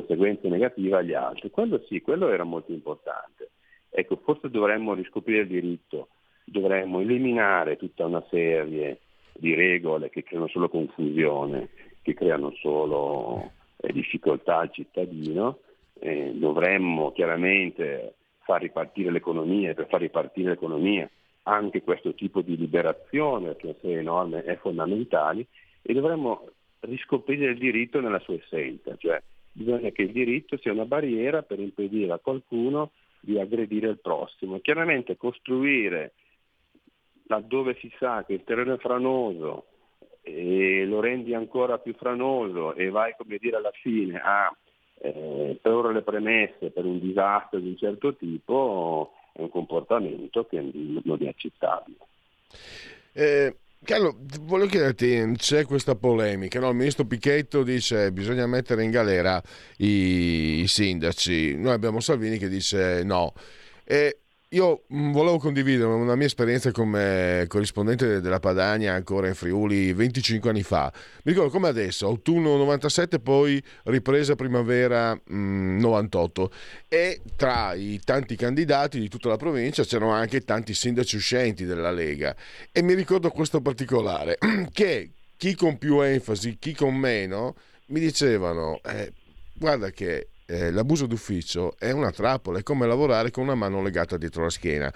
[0.00, 1.50] conseguenze negative agli altri.
[1.50, 3.50] Quello sì, quello era molto importante.
[3.90, 6.08] Ecco, forse dovremmo riscoprire il diritto,
[6.44, 9.00] dovremmo eliminare tutta una serie
[9.32, 11.68] di regole che creano solo confusione,
[12.02, 15.58] che creano solo eh, difficoltà al cittadino,
[15.98, 21.08] eh, dovremmo chiaramente far ripartire l'economia e per far ripartire l'economia
[21.44, 25.46] anche questo tipo di liberazione, perché una serie norme è fondamentale,
[25.82, 26.48] e dovremmo
[26.80, 29.20] riscoprire il diritto nella sua essenza, cioè
[29.56, 32.90] bisogna che il diritto sia una barriera per impedire a qualcuno
[33.20, 34.60] di aggredire il prossimo.
[34.60, 36.12] Chiaramente costruire
[37.28, 39.66] laddove si sa che il terreno è franoso
[40.20, 44.54] e lo rendi ancora più franoso e vai come dire alla fine a
[44.98, 50.60] eh, porre le premesse per un disastro di un certo tipo è un comportamento che
[50.60, 51.98] non è accettabile.
[53.12, 56.70] Eh, Carlo, volevo chiederti, c'è questa polemica, no?
[56.70, 59.40] il ministro Picchetto dice che bisogna mettere in galera
[59.76, 63.32] i, i sindaci, noi abbiamo Salvini che dice no.
[63.84, 69.92] E io mm, volevo condividere una mia esperienza come corrispondente della Padania ancora in Friuli
[69.92, 70.92] 25 anni fa.
[71.24, 76.50] Mi ricordo come adesso, autunno 97, poi ripresa primavera mh, 98
[76.88, 81.90] e tra i tanti candidati di tutta la provincia c'erano anche tanti sindaci uscenti della
[81.90, 82.34] Lega
[82.70, 84.38] e mi ricordo questo particolare
[84.72, 89.12] che chi con più enfasi, chi con meno mi dicevano eh,
[89.54, 94.16] guarda che eh, l'abuso d'ufficio è una trappola, è come lavorare con una mano legata
[94.16, 94.92] dietro la schiena.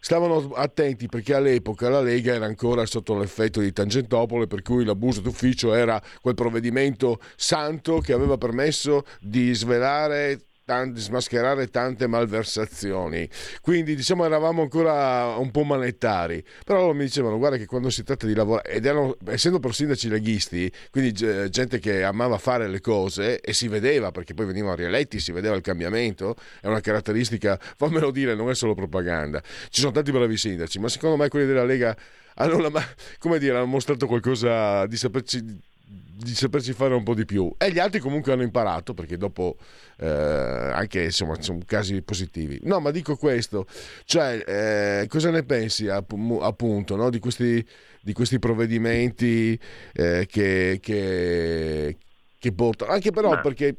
[0.00, 5.22] Stavano attenti perché all'epoca la Lega era ancora sotto l'effetto di Tangentopoli, per cui l'abuso
[5.22, 13.28] d'ufficio era quel provvedimento santo che aveva permesso di svelare tanti, smascherare tante malversazioni.
[13.60, 18.26] Quindi diciamo eravamo ancora un po' manettari, però mi dicevano guarda che quando si tratta
[18.26, 23.40] di lavorare, ed erano, essendo però sindaci leghisti, quindi gente che amava fare le cose
[23.40, 28.10] e si vedeva perché poi venivano rieletti, si vedeva il cambiamento, è una caratteristica, fammelo
[28.10, 29.42] dire, non è solo propaganda.
[29.68, 31.96] Ci sono tanti bravi sindaci, ma secondo me quelli della Lega
[32.36, 32.70] hanno,
[33.18, 37.70] come dire, hanno mostrato qualcosa di saperci di saperci fare un po' di più e
[37.70, 39.56] gli altri comunque hanno imparato perché dopo
[39.98, 43.66] eh, anche insomma sono casi positivi no ma dico questo
[44.04, 47.10] cioè eh, cosa ne pensi appunto no?
[47.10, 47.64] di, questi,
[48.00, 49.58] di, questi, provvedimenti
[49.92, 51.96] eh, che, che,
[52.38, 53.40] che portano anche però ma...
[53.40, 53.76] perché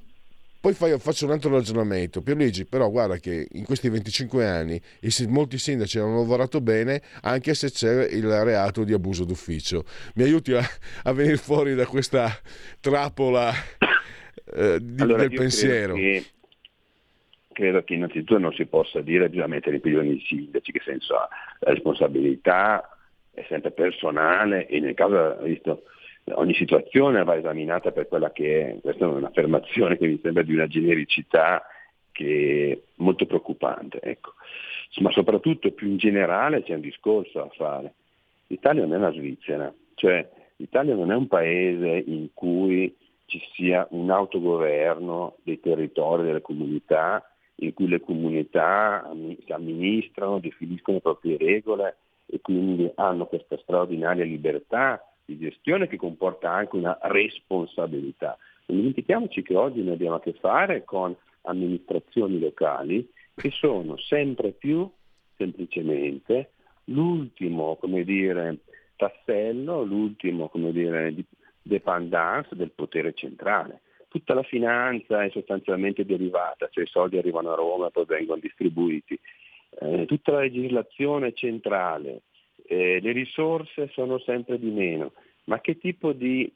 [0.74, 2.22] poi faccio un altro ragionamento.
[2.22, 4.82] Pierluigi, però guarda che in questi 25 anni
[5.28, 9.84] molti sindaci hanno lavorato bene anche se c'è il reato di abuso d'ufficio.
[10.16, 10.62] Mi aiuti a,
[11.04, 12.30] a venire fuori da questa
[12.80, 13.52] trappola
[14.56, 15.94] eh, di, allora, del pensiero?
[15.94, 16.26] Credo che,
[17.52, 21.16] credo che innanzitutto non si possa dire bisogna mettere in prigione i sindaci, che senso
[21.16, 21.28] ha?
[21.60, 22.98] La responsabilità
[23.32, 25.84] è sempre personale e nel caso, visto
[26.34, 30.54] ogni situazione va esaminata per quella che è, questa è un'affermazione che mi sembra di
[30.54, 31.64] una genericità
[32.12, 34.00] che è molto preoccupante.
[34.02, 34.34] Ecco.
[35.02, 37.94] Ma soprattutto più in generale c'è un discorso a fare.
[38.48, 42.96] L'Italia non è una Svizzera, cioè l'Italia non è un paese in cui
[43.26, 49.10] ci sia un autogoverno dei territori, delle comunità, in cui le comunità
[49.46, 51.98] si amministrano, definiscono le proprie regole
[52.28, 58.38] e quindi hanno questa straordinaria libertà di gestione che comporta anche una responsabilità.
[58.68, 64.52] Non dimentichiamoci che oggi noi abbiamo a che fare con amministrazioni locali che sono sempre
[64.52, 64.90] più
[65.38, 66.52] semplicemente
[66.86, 68.58] l'ultimo dire,
[68.96, 71.14] tassello, l'ultimo dire,
[71.62, 73.82] dependance del potere centrale.
[74.08, 78.40] Tutta la finanza è sostanzialmente derivata, cioè i soldi arrivano a Roma e poi vengono
[78.40, 79.20] distribuiti.
[79.78, 82.22] Eh, tutta la legislazione centrale,
[82.68, 85.12] eh, le risorse sono sempre di meno,
[85.46, 86.52] ma che tipo di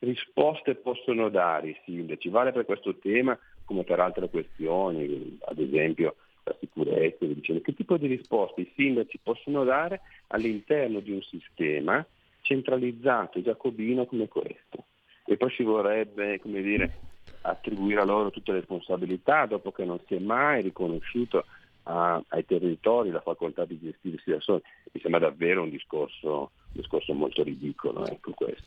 [0.00, 2.28] risposte possono dare i sindaci?
[2.28, 7.26] Vale per questo tema come per altre questioni, ad esempio la sicurezza,
[7.62, 12.06] che tipo di risposte i sindaci possono dare all'interno di un sistema
[12.42, 14.84] centralizzato giacobino come questo?
[15.24, 16.98] E poi ci vorrebbe, come dire,
[17.42, 21.46] attribuire a loro tutte le responsabilità dopo che non si è mai riconosciuto
[21.88, 24.62] a, ai territori la facoltà di gestirsi da soli.
[24.92, 28.64] Mi sembra davvero un discorso, un discorso molto ridicolo ecco questo.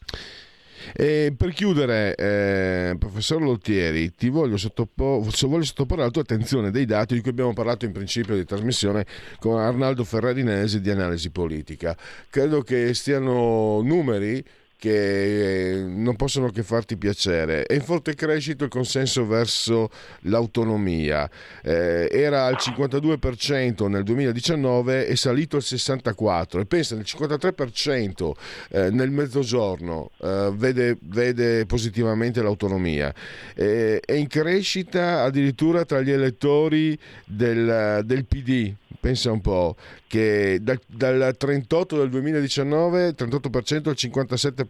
[0.93, 6.85] E per chiudere, eh, professor Lottieri, ti voglio, sottopo- voglio, sottoporre alla tua attenzione dei
[6.85, 9.05] dati di cui abbiamo parlato in principio di trasmissione
[9.39, 11.97] con Arnaldo Ferrarinesi di analisi politica.
[12.29, 14.41] Credo che stiano numeri
[14.79, 17.65] che eh, non possono che farti piacere.
[17.65, 19.89] È in forte crescita il consenso verso
[20.21, 21.29] l'autonomia.
[21.61, 28.31] Eh, era al 52% nel 2019 è salito al 64% e pensa nel 53%
[28.69, 33.13] eh, nel mezzogiorno eh, vede, vede, positivamente l'autonomia.
[33.55, 39.75] Eh, è in crescita addirittura tra gli elettori del, del PD pensa un po',
[40.07, 44.67] che dal, dal 38 del 2019, 38% al 57%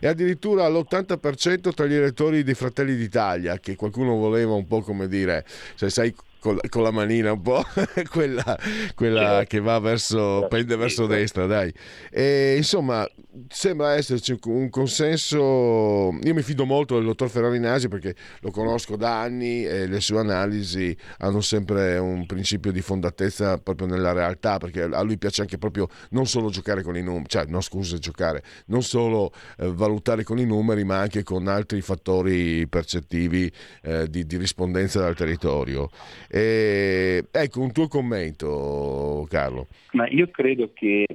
[0.00, 5.08] e addirittura all'80% tra gli elettori dei Fratelli d'Italia, che qualcuno voleva un po' come
[5.08, 6.14] dire, se sai
[6.46, 7.64] con, con la manina un po',
[8.10, 8.56] quella,
[8.94, 11.72] quella che va verso, pende verso destra, dai.
[12.08, 13.04] E, insomma,
[13.48, 16.16] sembra esserci un consenso.
[16.22, 20.00] Io mi fido molto del dottor Ferrari Nasi perché lo conosco da anni e le
[20.00, 25.40] sue analisi hanno sempre un principio di fondatezza proprio nella realtà, perché a lui piace
[25.40, 29.72] anche proprio non solo giocare con i numeri, cioè no scusa giocare, non solo eh,
[29.72, 33.50] valutare con i numeri, ma anche con altri fattori percettivi
[33.82, 35.88] eh, di, di rispondenza dal territorio.
[36.36, 39.68] E, ecco un tuo commento, Carlo.
[39.92, 41.06] Ma io credo che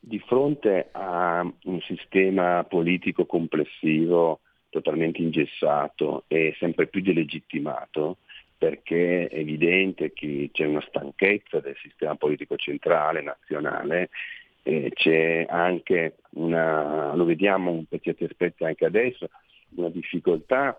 [0.00, 8.16] di fronte a un sistema politico complessivo totalmente ingessato e sempre più delegittimato,
[8.58, 14.10] perché è evidente che c'è una stanchezza del sistema politico centrale, nazionale,
[14.64, 19.28] eh, c'è anche una, lo vediamo per certi aspetti anche adesso,
[19.76, 20.76] una difficoltà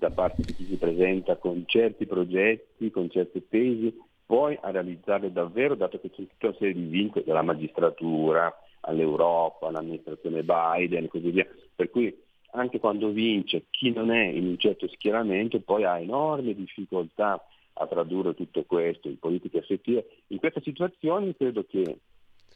[0.00, 3.94] da parte di chi si presenta con certi progetti, con certe tesi,
[4.24, 9.68] poi a realizzarle davvero, dato che c'è tutta una serie di vincoli dalla magistratura all'Europa,
[9.68, 11.46] all'amministrazione Biden e così via.
[11.74, 12.16] Per cui
[12.52, 17.44] anche quando vince chi non è in un certo schieramento poi ha enormi difficoltà
[17.74, 20.06] a tradurre tutto questo in politiche effettive.
[20.28, 21.98] In questa situazione credo che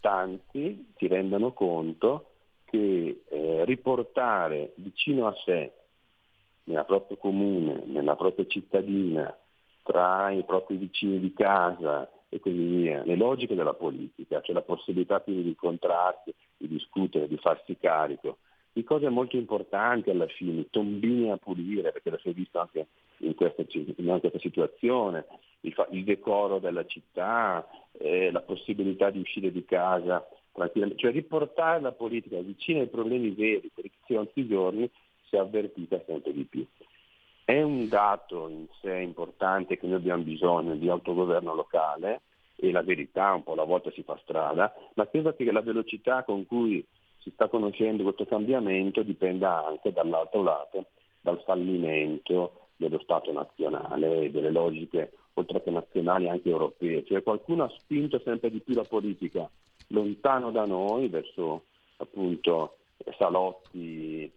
[0.00, 2.30] tanti si rendano conto
[2.64, 5.72] che eh, riportare vicino a sé
[6.65, 9.36] nella propria comune, nella propria cittadina,
[9.82, 14.62] tra i propri vicini di casa e così via, le logiche della politica, cioè la
[14.62, 18.39] possibilità quindi di incontrarsi, di discutere, di farsi carico,
[18.73, 22.89] di cose molto importanti alla fine, tombini a pulire, perché lo si è visto anche
[23.19, 25.27] in questa, in questa situazione,
[25.61, 31.81] il, il, decoro della città, eh, la possibilità di uscire di casa tranquillamente, cioè riportare
[31.81, 35.03] la politica vicino ai problemi veri, perché questi giorni si
[35.36, 36.66] è avvertita sempre di più.
[37.44, 42.23] È un dato in sé importante che noi abbiamo bisogno di autogoverno locale
[42.56, 46.24] e la verità un po' alla volta si fa strada, ma credo che la velocità
[46.24, 46.85] con cui
[47.19, 50.86] si sta conoscendo questo cambiamento dipenda anche dall'altro lato,
[51.20, 57.05] dal fallimento dello Stato nazionale e delle logiche oltre che nazionali anche europee.
[57.05, 59.48] Cioè qualcuno ha spinto sempre di più la politica
[59.89, 61.65] lontano da noi, verso
[61.97, 62.77] appunto
[63.19, 64.31] salotti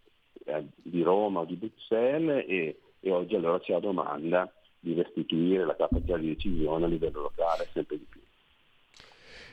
[0.82, 5.76] di Roma o di Bruxelles e, e oggi allora c'è la domanda di restituire la
[5.76, 8.22] capacità di decisione a livello locale sempre di più.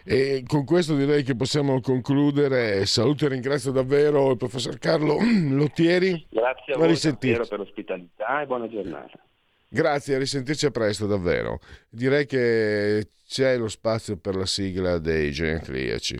[0.06, 2.84] E con questo direi che possiamo concludere.
[2.84, 5.16] Saluto e ringrazio davvero il professor Carlo
[5.50, 6.26] Lottieri.
[6.28, 9.18] Grazie a voi davvero per l'ospitalità e buona giornata.
[9.66, 11.58] Grazie, a risentirci a presto davvero.
[11.88, 16.18] Direi che c'è lo spazio per la sigla dei genetriaci.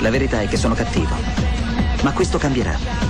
[0.00, 1.14] La verità è che sono cattivo,
[2.02, 3.09] ma questo cambierà.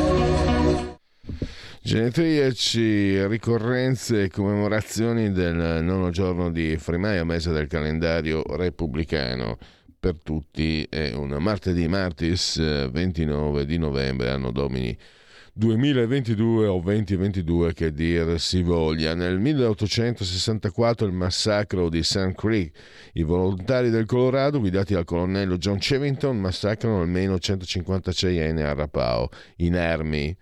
[1.91, 9.57] Genetriaci, ricorrenze e commemorazioni del nono giorno di Frimaio, mese del calendario repubblicano.
[9.99, 12.57] Per tutti è un martedì martis
[12.89, 14.97] 29 di novembre, anno domini
[15.51, 19.13] 2022 o 2022 che dir si voglia.
[19.13, 22.73] Nel 1864 il massacro di Sand Creek.
[23.15, 29.27] I volontari del Colorado, guidati dal colonnello John Chevington, massacrano almeno 156 ene a Rapao,
[29.57, 30.33] inermi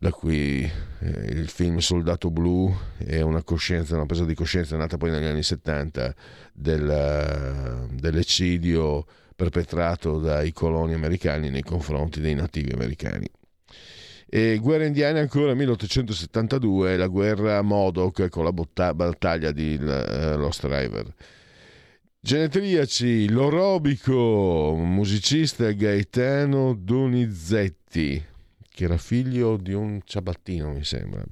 [0.00, 5.10] da qui eh, il film Soldato Blu è una una presa di coscienza nata poi
[5.10, 6.14] negli anni 70
[6.52, 9.04] del, dell'eccidio
[9.34, 13.28] perpetrato dai coloni americani nei confronti dei nativi americani.
[14.30, 20.64] E guerra indiana ancora 1872, la guerra Modoc con la botta- battaglia di uh, Lost
[20.64, 21.14] River.
[22.20, 28.22] Genetriaci, l'orobico musicista Gaetano Donizetti,
[28.78, 31.24] che era figlio di un ciabattino, mi sembra,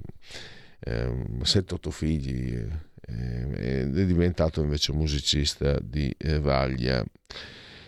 [0.80, 1.06] eh,
[1.44, 7.04] 7-8 figli, eh, ed è diventato invece musicista di eh, Vaglia.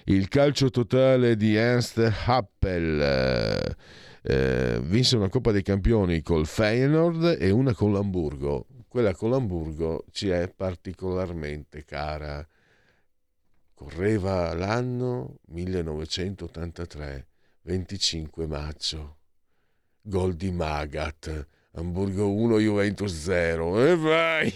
[0.04, 3.00] Il calcio totale di Ernst Happel.
[3.00, 3.76] Eh,
[4.22, 8.64] eh, vinse una Coppa dei Campioni col Feyenoord e una con l'Hamburgo.
[8.86, 12.46] Quella con l'Hamburgo ci è particolarmente cara
[13.74, 17.26] Correva l'anno 1983,
[17.62, 19.17] 25 maggio.
[20.08, 23.84] Gol di Magat, Hamburgo 1, Juventus 0.
[23.84, 24.52] E vai!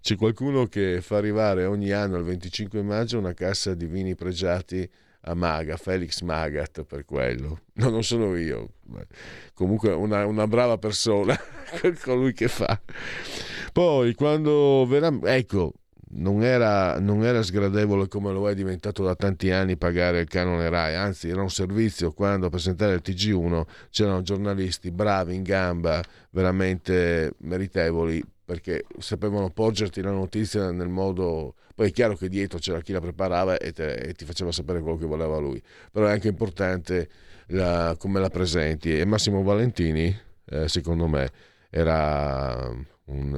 [0.00, 4.88] C'è qualcuno che fa arrivare ogni anno al 25 maggio una cassa di vini pregiati
[5.22, 7.62] a Maga, Felix Magat per quello.
[7.74, 8.74] No, non sono io.
[9.52, 11.36] Comunque una, una brava persona,
[12.04, 12.80] colui che fa.
[13.72, 15.28] Poi quando veramente...
[15.34, 15.72] Ecco,
[16.16, 20.68] non era, non era, sgradevole come lo è diventato da tanti anni pagare il canone
[20.68, 26.02] RAI, anzi era un servizio quando a presentare il TG1 c'erano giornalisti bravi in gamba,
[26.30, 31.54] veramente meritevoli, perché sapevano porgerti la notizia nel modo...
[31.74, 34.80] Poi è chiaro che dietro c'era chi la preparava e, te, e ti faceva sapere
[34.80, 35.62] quello che voleva lui,
[35.92, 37.08] però è anche importante
[37.48, 38.98] la, come la presenti.
[38.98, 40.16] E Massimo Valentini,
[40.46, 41.30] eh, secondo me,
[41.68, 42.72] era
[43.04, 43.32] un...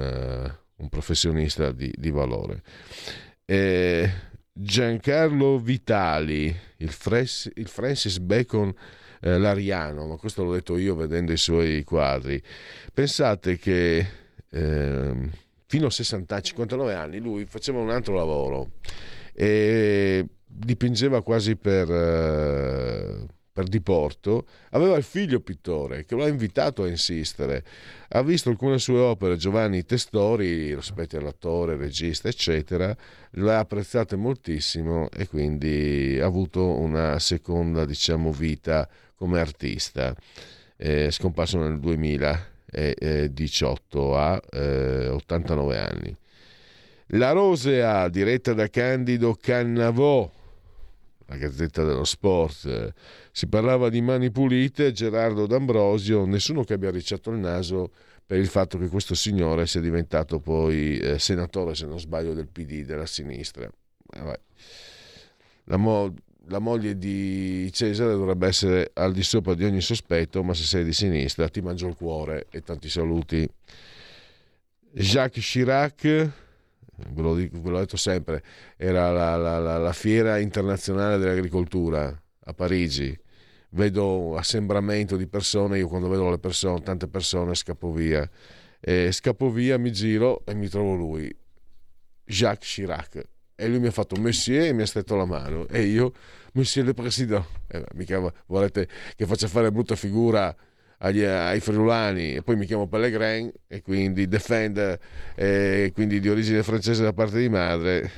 [0.54, 2.62] Uh, un professionista di, di valore.
[3.44, 4.10] Eh,
[4.52, 8.74] Giancarlo Vitali, il, Fres, il Francis Bacon
[9.20, 12.42] eh, Lariano, ma questo l'ho detto io vedendo i suoi quadri.
[12.92, 14.06] Pensate che
[14.50, 15.30] eh,
[15.66, 18.70] fino a 60, 59 anni lui faceva un altro lavoro
[19.32, 23.26] e dipingeva quasi per eh,
[23.58, 27.64] per diporto, aveva il figlio pittore che lo ha invitato a insistere.
[28.10, 32.96] Ha visto alcune sue opere, Giovanni Testori, lo sapete, l'attore, regista, eccetera,
[33.30, 40.14] le ha apprezzate moltissimo e quindi ha avuto una seconda, diciamo, vita come artista.
[40.76, 46.16] È scomparso nel 2018 a eh, 89 anni.
[47.12, 50.30] La Rosea, diretta da Candido Cannavò,
[51.28, 52.94] la Gazzetta dello Sport,
[53.30, 57.92] si parlava di mani pulite, Gerardo D'Ambrosio, nessuno che abbia ricciato il naso
[58.24, 62.48] per il fatto che questo signore sia diventato poi eh, senatore, se non sbaglio, del
[62.48, 63.64] PD, della sinistra.
[63.64, 64.40] Eh,
[65.64, 66.14] la, mo-
[66.46, 70.84] la moglie di Cesare dovrebbe essere al di sopra di ogni sospetto, ma se sei
[70.84, 73.48] di sinistra ti mangio il cuore e tanti saluti.
[74.92, 76.30] Jacques Chirac,
[77.10, 78.42] ve l'ho, ve l'ho detto sempre,
[78.76, 83.16] era la, la, la, la, fiera internazionale dell'agricoltura a Parigi.
[83.70, 88.28] Vedo assembramento di persone, io quando vedo le persone, tante persone, scappo via.
[88.80, 91.34] E scappo via, mi giro e mi trovo lui,
[92.24, 93.22] Jacques Chirac.
[93.54, 95.66] E lui mi ha fatto Monsieur e mi ha stretto la mano.
[95.68, 96.12] E io,
[96.52, 97.44] Monsieur le Président.
[97.66, 100.54] Eh, mica volete che faccia fare brutta figura
[100.98, 104.98] agli, ai friulani e poi mi chiamo Pellegrin e quindi defend
[105.34, 108.10] eh, quindi di origine francese da parte di madre.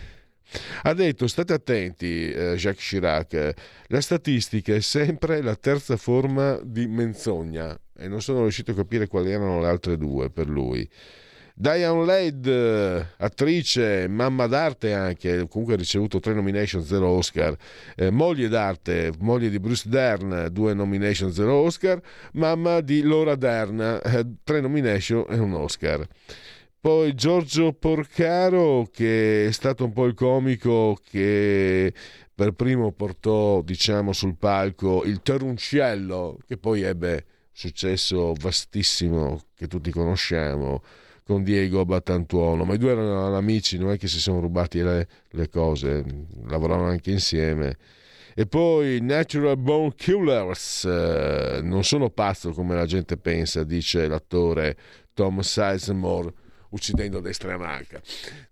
[0.82, 3.54] Ha detto state attenti eh, Jacques Chirac
[3.86, 9.06] la statistica è sempre la terza forma di menzogna e non sono riuscito a capire
[9.06, 10.88] quali erano le altre due per lui
[11.54, 12.48] Diane Ladd,
[13.18, 17.56] attrice, mamma d'arte anche, comunque ha ricevuto tre nomination, zero Oscar,
[17.96, 22.00] eh, moglie d'arte, moglie di Bruce Dern, due nomination, zero Oscar,
[22.32, 26.06] mamma di Laura Dern, eh, tre nomination e un Oscar.
[26.80, 31.92] Poi Giorgio Porcaro, che è stato un po' il comico che
[32.34, 39.90] per primo portò, diciamo, sul palco il Teruncello, che poi ebbe successo vastissimo che tutti
[39.90, 40.82] conosciamo
[41.30, 45.06] con Diego Battantuono, ma i due erano amici, non è che si sono rubati le,
[45.28, 46.04] le cose,
[46.48, 47.76] lavoravano anche insieme.
[48.34, 54.76] E poi Natural Bone Killers, eh, non sono pazzo come la gente pensa, dice l'attore
[55.14, 56.32] Tom Sizemore
[56.70, 58.00] uccidendo destra e manca.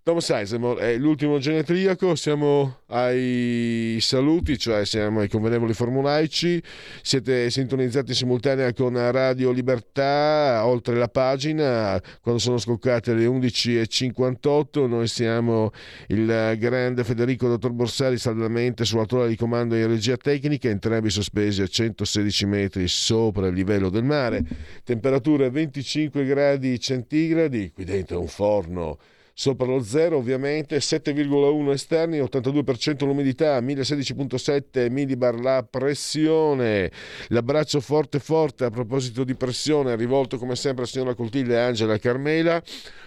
[0.03, 6.61] Tom Sizemore è l'ultimo genetriaco, siamo ai saluti, cioè siamo ai convenevoli formulaici,
[7.01, 14.87] siete sintonizzati in simultanea con Radio Libertà, oltre la pagina, quando sono scoccate le 11.58,
[14.87, 15.71] noi siamo
[16.07, 21.61] il grande Federico Dottor Borsari saldamente sulla torre di comando in regia tecnica, entrambi sospesi
[21.61, 24.43] a 116 metri sopra il livello del mare,
[24.83, 28.97] temperature 25 gradi centigradi, qui dentro è un forno
[29.39, 36.91] sopra lo zero ovviamente, 7,1 esterni, 82% l'umidità, 1016,7 millibar la pressione,
[37.29, 41.97] l'abbraccio forte forte a proposito di pressione, rivolto come sempre a signora Coltiglia e Angela
[41.97, 42.61] Carmela,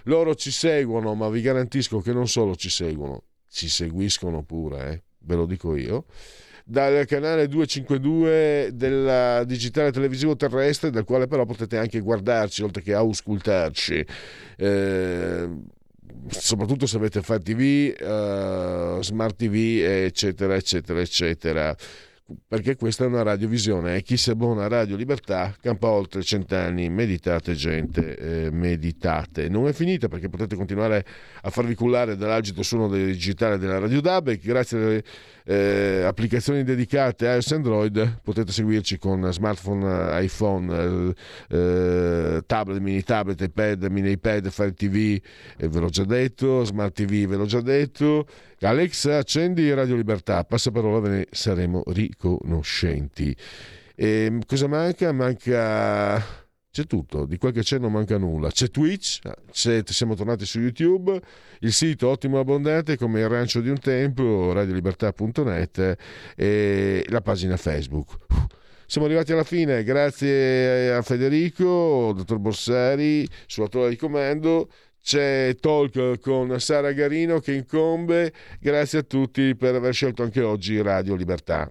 [0.05, 5.03] loro ci seguono, ma vi garantisco che non solo ci seguono, ci seguiscono pure, eh?
[5.25, 6.07] ve lo dico io
[6.65, 12.95] dal canale 252 del digitale televisivo terrestre, dal quale però potete anche guardarci oltre che
[12.95, 14.05] auscultarci.
[14.57, 15.49] Eh,
[16.29, 21.77] soprattutto se avete Fire TV, uh, Smart TV, eccetera, eccetera, eccetera.
[22.49, 26.89] perché questa è una radiovisione e chi si abbona a Radio Libertà campa oltre cent'anni.
[26.89, 28.17] Meditate, gente,
[28.47, 29.49] eh, meditate.
[29.49, 31.05] Non è finita perché potete continuare
[31.43, 34.39] a farvi cullare dall'agito suono digitale della Radio DAB.
[34.39, 35.03] Grazie
[35.45, 41.15] eh, applicazioni dedicate a Android potete seguirci con smartphone, iPhone,
[41.49, 45.21] eh, eh tablet, mini tablet, iPad, mini iPad, Fire TV,
[45.57, 48.27] eh, ve l'ho già detto, Smart TV, ve l'ho già detto.
[48.61, 53.35] Alexa, accendi Radio Libertà, passaparola, ve ne saremo riconoscenti.
[53.95, 55.13] E ehm, cosa manca?
[55.13, 56.42] Manca
[56.73, 58.51] c'è tutto, di quel che c'è non manca nulla.
[58.51, 59.21] C'è Twitch,
[59.51, 61.21] c'è, siamo tornati su YouTube,
[61.61, 65.97] il sito ottimo abbondante come il rancio di un tempo, radiolibertà.net
[66.35, 68.17] e la pagina Facebook.
[68.87, 74.71] Siamo arrivati alla fine, grazie a Federico, dottor Borsari, sulla torre di comando.
[75.03, 78.33] C'è Talk con Sara Garino che incombe.
[78.61, 81.71] Grazie a tutti per aver scelto anche oggi Radio Libertà.